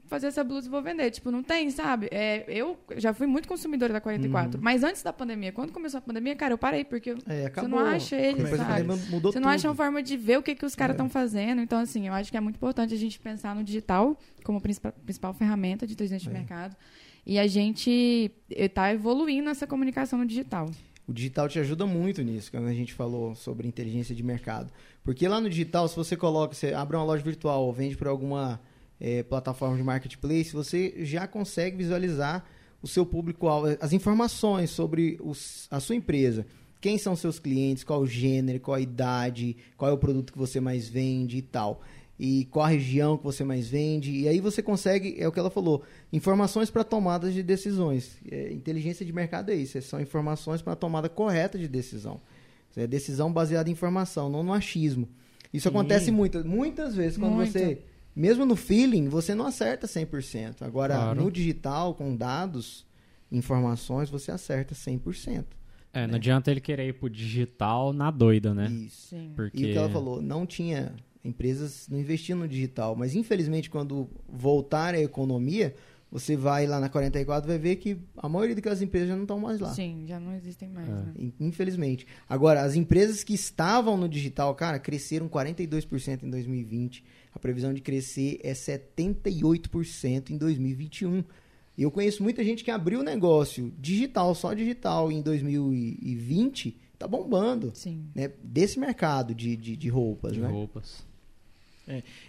fazer 0.07 0.27
essa 0.27 0.43
blusa 0.43 0.67
e 0.67 0.69
vou 0.69 0.81
vender. 0.81 1.11
Tipo, 1.11 1.29
não 1.31 1.43
tem, 1.43 1.69
sabe? 1.69 2.07
É, 2.11 2.43
eu 2.47 2.77
já 2.97 3.13
fui 3.13 3.27
muito 3.27 3.47
consumidora 3.47 3.93
da 3.93 4.01
44, 4.01 4.59
mas 4.61 4.83
antes 4.83 5.03
da 5.03 5.13
pandemia, 5.13 5.51
quando 5.51 5.71
começou 5.71 5.97
a 5.99 6.01
pandemia, 6.01 6.35
cara, 6.35 6.53
eu 6.53 6.57
parei, 6.57 6.83
porque 6.83 7.11
É, 7.27 7.49
você 7.49 7.67
não 7.67 7.79
acha 7.79 8.15
Depois 8.17 8.51
da 8.51 8.57
sabe? 8.57 8.83
mudou 9.09 9.31
Você 9.31 9.39
não 9.39 9.49
acha 9.49 9.59
tudo. 9.63 9.69
uma 9.69 9.75
forma 9.75 10.01
de 10.01 10.17
ver 10.17 10.37
o 10.39 10.43
que, 10.43 10.55
que 10.55 10.65
os 10.65 10.75
caras 10.75 10.93
É. 10.93 10.95
estão 10.95 11.09
fazendo. 11.09 11.61
Então, 11.61 11.79
assim, 11.79 12.07
eu 12.07 12.13
acho 12.13 12.31
que 12.31 12.37
é 12.37 12.41
muito 12.41 12.55
importante 12.55 12.93
a 12.93 12.97
gente 12.97 13.19
pensar 13.19 13.55
no 13.55 13.63
digital 13.63 14.17
como 14.43 14.59
principal, 14.61 14.91
principal 15.05 15.33
ferramenta 15.33 15.85
de 15.85 15.93
inteligência 15.93 16.29
de 16.29 16.35
É. 16.35 16.39
mercado. 16.39 16.75
E 17.25 17.37
a 17.37 17.45
gente 17.45 18.31
está 18.49 18.93
evoluindo 18.93 19.49
essa 19.49 19.67
comunicação 19.67 20.19
no 20.19 20.25
digital. 20.25 20.69
O 21.05 21.13
digital 21.13 21.47
te 21.47 21.57
ajuda 21.59 21.85
muito 21.85 22.21
nisso, 22.21 22.51
quando 22.51 22.67
a 22.67 22.73
gente 22.73 22.93
falou 22.93 23.33
sobre 23.35 23.67
inteligência 23.67 24.13
de 24.15 24.23
mercado. 24.23 24.71
Porque 25.03 25.25
lá 25.27 25.39
no 25.39 25.49
digital, 25.49 25.87
se 25.87 25.95
você 25.95 26.17
coloca, 26.17 26.53
você 26.53 26.73
abre 26.73 26.97
uma 26.97 27.03
loja 27.05 27.23
virtual 27.23 27.63
ou 27.65 27.71
vende 27.71 27.95
para 27.95 28.09
alguma 28.09 28.59
eh, 28.99 29.23
plataforma 29.23 29.75
de 29.77 29.83
marketplace, 29.83 30.51
você 30.53 30.93
já 31.05 31.27
consegue 31.27 31.77
visualizar 31.77 32.45
o 32.81 32.87
seu 32.87 33.05
público-alvo, 33.05 33.75
as 33.79 33.91
informações 33.93 34.69
sobre 34.69 35.17
os- 35.23 35.67
a 35.71 35.79
sua 35.79 35.95
empresa. 35.95 36.45
Quem 36.79 36.97
são 36.97 37.15
seus 37.15 37.39
clientes, 37.39 37.83
qual 37.83 38.01
o 38.01 38.07
gênero, 38.07 38.59
qual 38.59 38.75
a 38.75 38.79
idade, 38.81 39.57
qual 39.75 39.89
é 39.89 39.93
o 39.93 39.97
produto 39.97 40.31
que 40.31 40.37
você 40.37 40.59
mais 40.59 40.87
vende 40.87 41.37
e 41.37 41.41
tal. 41.41 41.81
E 42.19 42.45
qual 42.45 42.65
a 42.65 42.69
região 42.69 43.17
que 43.17 43.23
você 43.23 43.43
mais 43.43 43.67
vende. 43.67 44.11
E 44.11 44.27
aí 44.27 44.39
você 44.39 44.61
consegue, 44.61 45.15
é 45.19 45.27
o 45.27 45.31
que 45.31 45.39
ela 45.39 45.49
falou, 45.51 45.83
informações 46.13 46.69
para 46.69 46.83
tomadas 46.83 47.33
de 47.33 47.43
decisões. 47.43 48.17
É, 48.31 48.51
inteligência 48.51 49.05
de 49.05 49.11
mercado 49.13 49.51
é 49.51 49.55
isso, 49.55 49.77
é- 49.77 49.81
são 49.81 49.99
informações 50.01 50.61
para 50.61 50.73
a 50.73 50.75
tomada 50.75 51.09
correta 51.09 51.57
de 51.57 51.67
decisão. 51.67 52.19
É 52.75 52.85
decisão 52.85 53.31
baseada 53.33 53.69
em 53.69 53.73
informação, 53.73 54.29
não 54.29 54.43
no 54.43 54.53
achismo. 54.53 55.07
Isso 55.51 55.63
Sim. 55.67 55.75
acontece 55.75 56.11
muitas, 56.11 56.45
muitas 56.45 56.95
vezes 56.95 57.17
quando 57.17 57.33
Muito. 57.33 57.51
você, 57.51 57.79
mesmo 58.17 58.45
no 58.45 58.55
feeling, 58.55 59.07
você 59.07 59.35
não 59.35 59.45
acerta 59.45 59.87
100%. 59.87 60.63
Agora, 60.63 60.95
Claro. 60.95 61.21
no 61.23 61.31
digital, 61.31 61.93
com 61.93 62.15
dados, 62.15 62.85
informações, 63.31 64.09
você 64.09 64.31
acerta 64.31 64.73
100%. 64.73 65.45
É, 65.93 66.05
não 66.05 66.15
adianta 66.15 66.51
ele 66.51 66.59
querer 66.61 66.87
ir 66.89 66.93
pro 66.93 67.09
digital 67.09 67.93
na 67.93 68.11
doida, 68.11 68.53
né? 68.53 68.67
Isso. 68.69 69.07
Sim. 69.09 69.31
Porque 69.35 69.57
E 69.57 69.69
o 69.69 69.71
que 69.71 69.77
ela 69.77 69.89
falou, 69.89 70.21
não 70.21 70.45
tinha 70.45 70.93
Empresas 71.23 71.89
não 71.89 71.99
investiam 71.99 72.39
no 72.39 72.47
digital. 72.47 72.95
Mas, 72.95 73.13
infelizmente, 73.13 73.69
quando 73.69 74.07
voltar 74.29 74.93
a 74.93 74.99
economia, 75.01 75.75
você 76.11 76.35
vai 76.37 76.65
lá 76.65 76.79
na 76.79 76.87
44 76.89 77.47
vai 77.47 77.57
ver 77.57 77.75
que 77.77 77.97
a 78.15 78.29
maioria 78.29 78.55
daquelas 78.55 78.81
empresas 78.81 79.09
já 79.09 79.15
não 79.15 79.23
estão 79.23 79.39
mais 79.39 79.59
lá. 79.59 79.73
Sim, 79.73 80.05
já 80.07 80.19
não 80.19 80.33
existem 80.33 80.69
mais, 80.69 80.87
né? 80.87 81.11
In- 81.17 81.33
Infelizmente. 81.39 82.07
Agora, 82.29 82.61
as 82.61 82.75
empresas 82.75 83.23
que 83.23 83.33
estavam 83.33 83.97
no 83.97 84.07
digital, 84.07 84.53
cara, 84.55 84.79
cresceram 84.79 85.27
42% 85.27 86.23
em 86.23 86.29
2020. 86.29 87.03
A 87.33 87.39
previsão 87.39 87.73
de 87.73 87.81
crescer 87.81 88.39
é 88.43 88.53
78% 88.53 90.29
em 90.31 90.37
2021. 90.37 91.23
E 91.77 91.83
eu 91.83 91.91
conheço 91.91 92.23
muita 92.23 92.43
gente 92.43 92.63
que 92.63 92.71
abriu 92.71 93.03
negócio 93.03 93.71
digital, 93.79 94.33
só 94.33 94.53
digital, 94.53 95.11
em 95.11 95.21
2020, 95.21 96.77
tá 96.97 97.07
bombando. 97.07 97.71
Sim. 97.73 98.05
Né? 98.15 98.31
Desse 98.43 98.79
mercado 98.79 99.35
de, 99.35 99.55
de, 99.55 99.75
de 99.75 99.89
roupas, 99.89 100.33
De 100.33 100.39
né? 100.39 100.47
roupas. 100.47 101.05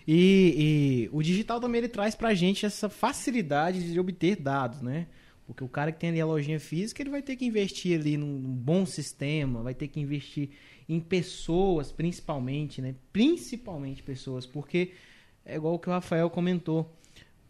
E, 0.07 1.07
e 1.07 1.11
o 1.13 1.23
digital 1.23 1.61
também 1.61 1.81
ele 1.81 1.89
traz 1.89 2.15
pra 2.15 2.35
gente 2.35 2.65
essa 2.65 2.89
facilidade 2.89 3.93
de 3.93 3.99
obter 3.99 4.37
dados, 4.37 4.81
né? 4.81 5.07
Porque 5.47 5.65
o 5.65 5.69
cara 5.69 5.91
que 5.91 5.99
tem 5.99 6.11
ali 6.11 6.21
a 6.21 6.27
lojinha 6.27 6.61
física, 6.61 7.03
ele 7.03 7.11
vai 7.11 7.23
ter 7.23 7.35
que 7.35 7.45
investir 7.45 7.99
ali 7.99 8.17
num, 8.17 8.39
num 8.39 8.55
bom 8.55 8.85
sistema, 8.85 9.63
vai 9.63 9.75
ter 9.75 9.89
que 9.89 9.99
investir 9.99 10.51
em 10.89 11.01
pessoas, 11.01 11.91
principalmente, 11.91 12.83
né? 12.83 12.95
Principalmente 13.13 14.03
pessoas, 14.03 14.47
porque 14.47 14.93
é 15.45 15.57
igual 15.57 15.75
o 15.75 15.79
que 15.79 15.89
o 15.89 15.93
Rafael 15.93 16.29
comentou. 16.29 16.95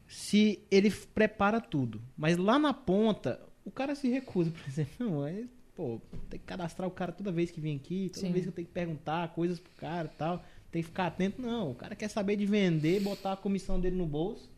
Se 0.07 0.61
ele 0.71 0.91
prepara 0.91 1.61
tudo, 1.61 2.01
mas 2.17 2.37
lá 2.37 2.59
na 2.59 2.73
ponta, 2.73 3.41
o 3.65 3.71
cara 3.71 3.95
se 3.95 4.09
recusa, 4.09 4.51
por 4.55 4.67
exemplo, 4.67 4.93
não, 4.99 5.27
é, 5.27 5.45
pô, 5.75 6.01
tem 6.31 6.39
que 6.39 6.47
cadastrar 6.47 6.89
o 6.89 6.93
cara 6.93 7.13
toda 7.13 7.31
vez 7.31 7.51
que 7.51 7.61
vem 7.61 7.77
aqui, 7.77 8.11
toda 8.15 8.27
Sim. 8.27 8.33
vez 8.33 8.45
que 8.45 8.49
eu 8.49 8.55
tenho 8.55 8.67
que 8.69 8.73
perguntar 8.73 9.35
coisas 9.35 9.59
pro 9.59 9.73
cara 9.73 10.11
e 10.13 10.17
tal, 10.17 10.45
tem 10.71 10.83
que 10.83 10.89
ficar 10.89 11.07
atento. 11.07 11.41
Não, 11.41 11.71
o 11.71 11.75
cara 11.75 11.95
quer 11.95 12.09
saber 12.09 12.37
de 12.37 12.47
vender, 12.47 13.01
botar 13.01 13.33
a 13.33 13.37
comissão 13.37 13.79
dele 13.81 13.97
no 13.97 14.07
bolso. 14.07 14.49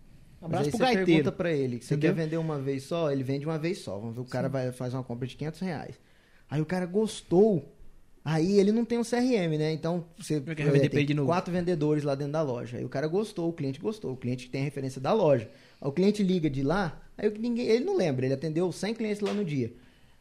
Um 0.43 0.49
Mas 0.49 0.53
abraço 0.61 0.71
pro 0.71 0.79
você 0.79 0.85
gaiteiro. 0.85 1.07
pergunta 1.07 1.33
pra 1.33 1.53
ele, 1.53 1.81
você 1.83 1.97
quer 1.97 2.13
vender 2.15 2.37
uma 2.39 2.59
vez 2.59 2.85
só? 2.85 3.11
Ele 3.13 3.23
vende 3.23 3.45
uma 3.45 3.59
vez 3.59 3.79
só. 3.79 3.99
Vamos 3.99 4.15
ver, 4.15 4.21
o 4.23 4.25
cara 4.25 4.49
vai 4.49 4.73
fazer 4.73 4.97
uma 4.97 5.05
compra 5.05 5.27
de 5.27 5.37
500 5.37 5.61
reais. 5.61 6.01
Aí 6.49 6.61
o 6.61 6.67
cara 6.67 6.87
gostou. 6.87 7.77
Aí 8.25 8.59
ele 8.59 8.71
não 8.71 8.85
tem 8.85 8.99
um 8.99 9.03
CRM, 9.05 9.57
né? 9.59 9.73
Então 9.73 10.05
você 10.19 10.41
Vai 10.41 10.55
querer 10.55 10.71
vender 10.73 10.89
tem 10.91 11.07
de 11.07 11.15
novo. 11.15 11.29
quatro 11.29 11.53
vendedores 11.53 12.05
lá 12.05 12.15
dentro 12.15 12.33
da 12.35 12.43
loja. 12.43 12.77
Aí 12.79 12.85
o 12.85 12.89
cara 12.89 13.07
gostou, 13.07 13.49
o 13.49 13.53
cliente 13.53 13.81
gostou, 13.81 14.13
o 14.13 14.17
cliente 14.17 14.49
tem 14.51 14.61
a 14.61 14.65
referência 14.65 15.01
da 15.01 15.13
loja. 15.13 15.49
Aí 15.81 15.89
o 15.89 15.93
cliente 15.93 16.23
liga 16.23 16.51
de 16.51 16.63
lá, 16.63 17.01
aí 17.17 17.29
o- 17.29 17.39
ninguém, 17.39 17.67
ele 17.67 17.85
não 17.85 17.97
lembra, 17.97 18.27
ele 18.27 18.35
atendeu 18.35 18.71
100 18.73 18.95
clientes 18.95 19.21
lá 19.21 19.33
no 19.33 19.43
dia. 19.45 19.73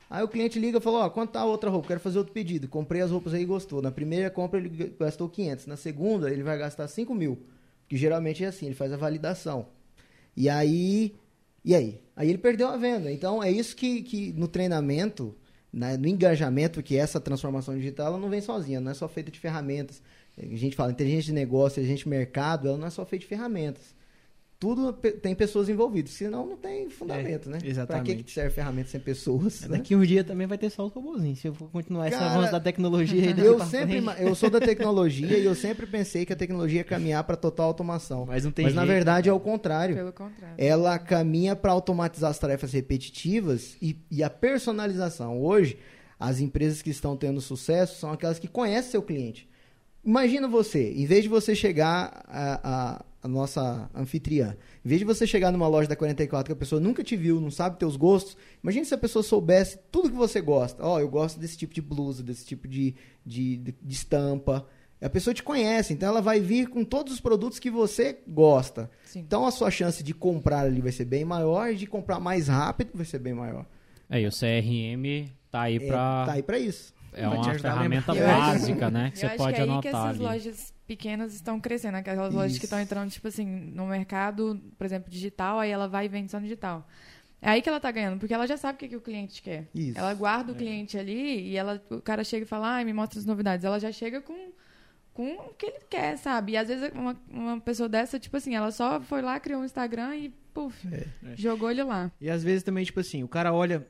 Aí 0.10 0.24
o 0.24 0.28
cliente 0.28 0.58
liga 0.58 0.80
e 0.80 0.82
falou, 0.82 1.01
ó, 1.01 1.10
quanto 1.10 1.32
tá 1.32 1.42
a 1.42 1.46
outra 1.46 1.70
roupa? 1.70 1.89
Quero 1.89 2.00
fazer 2.00 2.18
outro 2.18 2.34
pedido. 2.34 2.68
Comprei 2.68 3.01
as 3.01 3.12
roupas 3.12 3.34
aí 3.34 3.44
e 3.44 3.46
gostou. 3.46 3.82
Na 3.82 3.92
primeira 3.92 4.30
compra 4.32 4.60
ele 4.60 4.70
gastou 5.00 5.30
500. 5.30 5.68
Na 5.68 5.78
segunda 5.78 6.32
ele 6.32 6.42
vai 6.42 6.58
gastar 6.58 6.88
5 6.88 7.13
mil. 7.13 7.38
Que 7.88 7.96
geralmente 7.96 8.44
é 8.44 8.48
assim, 8.48 8.66
ele 8.66 8.75
faz 8.75 8.92
a 8.92 8.98
validação. 8.98 9.68
E 10.36 10.50
aí, 10.50 11.16
e 11.63 11.75
aí? 11.75 12.01
Aí 12.16 12.28
ele 12.28 12.39
perdeu 12.39 12.68
a 12.68 12.78
venda. 12.78 13.12
Então 13.12 13.44
é 13.44 13.51
isso 13.51 13.75
que, 13.75 14.01
que 14.01 14.34
no 14.34 14.48
treinamento, 14.48 15.36
né, 15.72 15.96
no 15.96 16.08
engajamento, 16.08 16.82
que 16.82 16.98
essa 16.98 17.20
transformação 17.20 17.75
digital 17.75 18.08
ela 18.08 18.18
não 18.18 18.30
vem 18.30 18.42
sozinha, 18.42 18.80
não 18.80 18.92
é 18.92 18.96
só 18.96 19.08
feita 19.08 19.30
de 19.30 19.39
ferramentas. 19.39 20.01
A 20.38 20.56
gente 20.56 20.75
fala 20.75 20.92
inteligência 20.92 21.25
de 21.25 21.34
negócio, 21.34 21.80
inteligência 21.80 22.06
de 22.06 22.10
mercado, 22.10 22.68
ela 22.68 22.78
não 22.78 22.88
é 22.88 22.89
só 22.89 23.06
feita 23.06 23.24
de 23.24 23.30
ferramentas. 23.30 23.94
Tudo 24.60 24.92
tem 24.92 25.34
pessoas 25.34 25.70
envolvidas, 25.70 26.12
senão 26.12 26.46
não 26.46 26.58
tem 26.58 26.89
fundamento, 26.89 27.46
né? 27.50 27.60
Pra 27.60 27.62
que, 27.62 27.70
exatamente. 27.70 28.24
que 28.25 28.32
serve 28.32 28.50
ferramenta 28.54 28.89
sem 28.89 29.00
pessoas? 29.00 29.62
né? 29.62 29.78
Daqui 29.78 29.96
um 29.96 30.01
dia 30.04 30.22
também 30.22 30.46
vai 30.48 30.58
ter 30.58 30.70
só 30.70 30.86
os 30.86 30.92
robôzinhos. 30.92 31.39
Se 31.39 31.48
eu 31.48 31.54
for 31.54 31.70
continuar 31.72 32.10
esse 32.10 32.18
Cara, 32.18 32.32
avanço 32.34 32.51
da 32.51 32.60
tecnologia 32.60 33.24
aí 33.34 33.39
Eu 33.39 33.58
sempre, 33.66 34.01
frente. 34.01 34.22
eu 34.22 34.36
sou 34.36 34.50
da 34.50 34.60
tecnologia 34.60 35.38
e 35.38 35.46
eu 35.46 35.56
sempre 35.56 35.86
pensei 35.86 36.25
que 36.25 36.34
a 36.34 36.36
tecnologia 36.36 36.80
ia 36.80 36.84
caminhar 36.84 37.24
para 37.24 37.38
total 37.38 37.68
automação. 37.68 38.25
Mas 38.25 38.44
não 38.44 38.51
tem 38.51 38.66
Mas 38.66 38.75
na 38.75 38.82
jeito. 38.82 38.94
verdade 38.96 39.30
é 39.30 39.34
o 39.34 39.39
contrário. 39.39 39.96
Pelo 39.96 40.12
contrário. 40.12 40.56
ela 40.58 41.00
caminha 41.00 41.56
para 41.56 41.72
automatizar 41.72 42.30
as 42.30 42.38
tarefas 42.38 42.74
repetitivas 42.74 43.78
e, 43.82 43.96
e 44.12 44.22
a 44.22 44.30
personalização. 44.30 45.42
Hoje, 45.42 45.78
as 46.20 46.42
empresas 46.42 46.82
que 46.82 46.89
estão 46.89 47.15
tendo 47.15 47.39
sucesso 47.39 47.98
são 47.98 48.12
aquelas 48.12 48.38
que 48.38 48.48
conhecem 48.50 48.91
seu 48.91 49.02
cliente. 49.02 49.48
Imagina 50.04 50.50
você, 50.50 50.91
em 50.91 51.06
vez 51.06 51.24
de 51.24 51.30
você 51.30 51.56
chegar 51.56 52.24
a, 52.28 52.60
a- 52.98 53.06
a 53.21 53.27
nossa 53.27 53.89
anfitriã, 53.93 54.55
em 54.84 54.88
vez 54.88 54.99
de 54.99 55.05
você 55.05 55.27
chegar 55.27 55.51
numa 55.51 55.67
loja 55.67 55.89
da 55.89 55.95
44 55.95 56.45
que 56.45 56.53
a 56.53 56.55
pessoa 56.60 56.79
nunca 56.79 57.03
te 57.03 57.15
viu, 57.17 57.41
não 57.41 57.51
sabe 57.51 57.77
teus 57.77 57.95
gostos, 57.97 58.38
imagine 58.63 58.86
se 58.86 58.93
a 58.93 58.97
pessoa 58.97 59.21
soubesse 59.21 59.77
tudo 59.91 60.10
que 60.10 60.15
você 60.15 60.39
gosta. 60.39 60.84
Ó, 60.86 60.99
eu 60.99 61.10
gosto 61.10 61.39
desse 61.39 61.58
tipo 61.58 61.73
de 61.73 61.82
blusa, 61.82 62.23
desse 62.23 62.45
tipo 62.45 62.67
de, 62.67 62.95
de, 63.25 63.58
de- 63.58 63.75
de 63.82 63.93
estampa. 63.93 64.65
A 65.01 65.10
pessoa 65.10 65.34
te 65.34 65.41
conhece, 65.43 65.93
então 65.93 66.10
ela 66.10 66.21
vai 66.21 66.39
vir 66.41 66.67
com 66.67 66.84
todos 66.84 67.13
os 67.13 67.19
produtos 67.21 67.58
que 67.60 67.69
você 67.71 68.19
gosta. 68.27 68.89
Sim. 69.05 69.19
Então 69.19 69.45
a 69.45 69.51
sua 69.51 69.71
chance 69.71 70.03
de 70.03 70.13
comprar 70.13 70.62
ali 70.65 70.82
vai 70.82 70.91
ser 70.91 71.05
bem 71.05 71.23
maior 71.23 71.71
e 71.71 71.75
de 71.75 71.88
comprar 71.88 72.19
mais 72.19 72.47
rápido 72.49 72.91
vai 72.93 73.05
ser 73.05 73.19
bem 73.19 73.34
maior. 73.34 73.65
É, 74.10 74.19
e 74.21 74.27
o 74.27 74.29
CRM 74.32 75.29
tá 75.51 75.62
aí 75.62 75.77
É, 75.77 75.88
pra. 75.88 76.25
tá 76.25 76.32
aí 76.34 76.43
pra 76.43 76.58
isso. 76.60 76.93
É 77.13 77.27
uma 77.27 77.53
ferramenta 77.53 78.13
básica, 78.13 78.89
né? 78.91 79.10
Que 79.12 79.17
Eu 79.17 79.19
você 79.21 79.25
acho 79.27 79.38
pode 79.38 79.53
que 79.55 79.60
é 79.60 79.63
aí 79.63 79.67
que 79.67 79.71
anotar 79.88 79.93
essas 79.93 80.10
ali. 80.10 80.19
lojas 80.19 80.73
pequenas 80.89 81.36
estão 81.36 81.60
crescendo, 81.60 81.95
aquelas 81.95 82.34
lojas 82.34 82.54
Isso. 82.54 82.60
que 82.60 82.65
estão 82.65 82.80
entrando, 82.80 83.12
tipo 83.12 83.28
assim, 83.28 83.45
no 83.45 83.86
mercado, 83.86 84.60
por 84.75 84.86
exemplo, 84.86 85.08
digital, 85.08 85.60
aí 85.60 85.69
ela 85.69 85.88
vai 85.88 86.06
e 86.06 86.10
vende 86.10 86.32
só 86.32 86.38
no 86.38 86.43
digital. 86.43 86.88
É 87.39 87.52
aí 87.52 87.62
que 87.62 87.69
ela 87.69 87.80
tá 87.80 87.91
ganhando, 87.91 88.17
porque 88.19 88.34
ela 88.34 88.47
já 88.47 88.58
sabe 88.58 88.75
o 88.75 88.80
que, 88.80 88.88
que 88.88 88.95
o 88.95 89.02
cliente 89.02 89.41
quer. 89.43 89.67
Isso. 89.73 89.99
Ela 89.99 90.13
guarda 90.15 90.52
o 90.52 90.56
cliente 90.56 90.97
ali 90.97 91.49
e 91.49 91.56
ela, 91.56 91.80
o 91.91 92.02
cara 92.02 92.23
chega 92.23 92.43
e 92.43 92.47
fala, 92.47 92.67
ai, 92.73 92.84
me 92.84 92.91
mostra 92.91 93.19
as 93.19 93.25
novidades. 93.25 93.63
Ela 93.63 93.80
já 93.80 93.91
chega 93.91 94.19
com, 94.19 94.52
com 95.13 95.36
o 95.36 95.54
que 95.54 95.67
ele 95.67 95.80
quer, 95.88 96.17
sabe? 96.17 96.54
E 96.54 96.58
às 96.58 96.67
vezes 96.67 96.91
uma, 96.93 97.15
uma 97.30 97.60
pessoa 97.62 97.88
dessa, 97.88 98.19
tipo 98.19 98.36
assim, 98.36 98.56
ela 98.56 98.71
só 98.71 98.99
foi 98.99 99.21
lá, 99.21 99.39
criou 99.39 99.62
um 99.62 99.65
Instagram 99.65 100.15
e, 100.15 100.30
puf, 100.54 100.86
É. 100.91 101.06
jogou 101.36 101.69
ele 101.69 101.84
lá. 101.84 102.12
E 102.19 102.30
às 102.32 102.43
vezes 102.43 102.63
também, 102.63 102.84
tipo 102.84 102.99
assim, 102.99 103.23
o 103.23 103.28
cara 103.28 103.54
olha, 103.54 103.88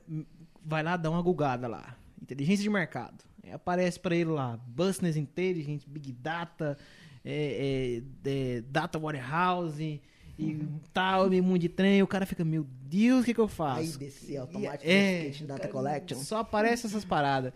vai 0.62 0.82
lá 0.82 0.96
dar 0.98 1.10
uma 1.10 1.22
gugada 1.22 1.66
lá. 1.66 1.96
Inteligência 2.22 2.62
de 2.62 2.70
mercado. 2.70 3.24
Aí 3.42 3.52
aparece 3.52 3.98
pra 3.98 4.14
ele 4.14 4.30
lá, 4.30 4.58
Business 4.66 5.16
Intelligence, 5.16 5.88
Big 5.88 6.12
Data, 6.12 6.76
é, 7.24 8.02
é, 8.24 8.30
é, 8.30 8.60
Data 8.62 8.98
Warehouse 8.98 10.00
e 10.38 10.68
tal, 10.92 11.32
e 11.32 11.40
mundo 11.40 11.58
de 11.58 11.68
trem. 11.68 12.02
O 12.02 12.06
cara 12.06 12.24
fica, 12.24 12.44
meu 12.44 12.66
Deus, 12.82 13.22
o 13.22 13.24
que, 13.24 13.34
que 13.34 13.40
eu 13.40 13.48
faço? 13.48 13.80
Aí 13.80 13.88
descer 13.88 14.36
automático 14.38 14.90
É, 14.90 15.26
Skate 15.26 15.44
Data 15.44 15.60
cara, 15.60 15.72
Collection. 15.72 16.18
Só 16.18 16.38
aparece 16.38 16.86
essas 16.86 17.04
paradas. 17.04 17.52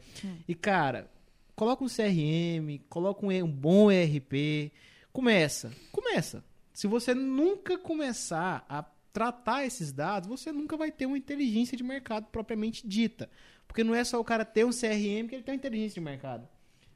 E, 0.47 0.55
cara, 0.55 1.11
coloca 1.57 1.83
um 1.85 1.89
CRM, 1.89 2.79
coloca 2.89 3.25
um, 3.25 3.31
um 3.31 3.51
bom 3.51 3.91
ERP. 3.91 4.73
Começa. 5.13 5.73
Começa. 5.91 6.45
Se 6.73 6.87
você 6.87 7.15
nunca 7.15 7.79
começar 7.79 8.65
a 8.69 8.85
tratar 9.15 9.65
esses 9.65 9.93
dados, 9.93 10.29
você 10.29 10.51
nunca 10.51 10.77
vai 10.77 10.91
ter 10.91 11.07
uma 11.07 11.17
inteligência 11.17 11.77
de 11.77 11.85
mercado 11.85 12.27
propriamente 12.27 12.87
dita. 12.87 13.31
Porque 13.67 13.85
não 13.85 13.95
é 13.95 14.03
só 14.03 14.21
o 14.21 14.25
cara 14.25 14.45
ter 14.45 14.67
um 14.67 14.71
CRM 14.71 15.29
que 15.29 15.37
ele 15.37 15.43
tem 15.45 15.53
uma 15.53 15.59
inteligência 15.59 15.95
de 15.95 16.01
mercado. 16.01 16.49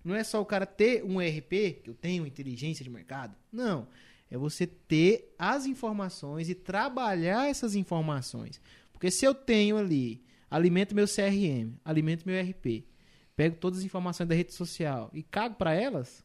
Não 0.04 0.16
é 0.16 0.24
só 0.24 0.40
o 0.40 0.44
cara 0.44 0.66
ter 0.66 1.04
um 1.04 1.22
ERP, 1.22 1.83
que 1.83 1.90
eu 1.90 1.94
tenho 1.94 2.26
inteligência 2.26 2.83
de 2.83 2.90
mercado. 2.90 3.37
Não. 3.52 3.87
É 4.28 4.37
você 4.37 4.66
ter 4.66 5.33
as 5.38 5.64
informações 5.64 6.48
e 6.48 6.54
trabalhar 6.57 7.48
essas 7.48 7.76
informações. 7.76 8.61
Porque 8.92 9.12
se 9.12 9.24
eu 9.24 9.33
tenho 9.33 9.76
ali, 9.76 10.20
alimento 10.50 10.96
meu 10.96 11.07
CRM, 11.07 11.78
alimento 11.85 12.26
meu 12.26 12.35
ERP, 12.35 12.85
pego 13.37 13.57
todas 13.57 13.78
as 13.78 13.85
informações 13.85 14.28
da 14.28 14.35
rede 14.35 14.52
social 14.52 15.09
e 15.12 15.22
cago 15.22 15.54
para 15.54 15.72
elas, 15.72 16.24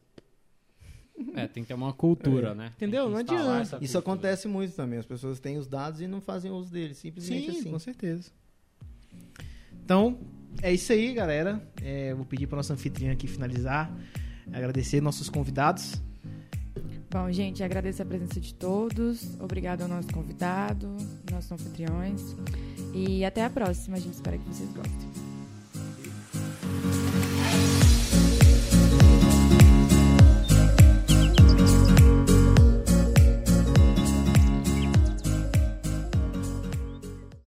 É, 1.34 1.46
tem 1.46 1.62
que 1.62 1.68
ter 1.68 1.74
uma 1.74 1.92
cultura, 1.92 2.54
né? 2.54 2.72
Tem 2.76 2.88
Entendeu? 2.88 3.08
Não 3.08 3.18
adianta. 3.18 3.78
Isso 3.80 3.96
acontece 3.96 4.48
muito 4.48 4.74
também. 4.74 4.98
As 4.98 5.06
pessoas 5.06 5.38
têm 5.38 5.56
os 5.58 5.66
dados 5.66 6.00
e 6.00 6.06
não 6.06 6.20
fazem 6.20 6.50
uso 6.50 6.72
deles. 6.72 6.98
Simplesmente 6.98 7.52
Sim, 7.52 7.58
assim. 7.58 7.70
com 7.70 7.78
certeza. 7.78 8.30
Então, 9.84 10.18
é 10.62 10.72
isso 10.72 10.92
aí, 10.92 11.12
galera. 11.12 11.62
É, 11.82 12.14
vou 12.14 12.24
pedir 12.24 12.46
para 12.46 12.56
nossa 12.56 12.72
anfitriã 12.72 13.12
aqui 13.12 13.26
finalizar. 13.26 13.92
Agradecer 14.52 15.00
nossos 15.00 15.28
convidados. 15.28 16.00
Bom, 17.10 17.30
gente, 17.30 17.62
agradeço 17.62 18.02
a 18.02 18.04
presença 18.04 18.40
de 18.40 18.52
todos. 18.54 19.38
Obrigado 19.38 19.82
ao 19.82 19.88
nosso 19.88 20.08
convidado, 20.12 20.96
nossos 21.30 21.52
anfitriões. 21.52 22.34
E 22.92 23.24
até 23.24 23.44
a 23.44 23.50
próxima. 23.50 23.96
A 23.96 24.00
gente 24.00 24.14
espera 24.14 24.36
que 24.36 24.44
vocês 24.48 24.68
gostem. 24.72 25.13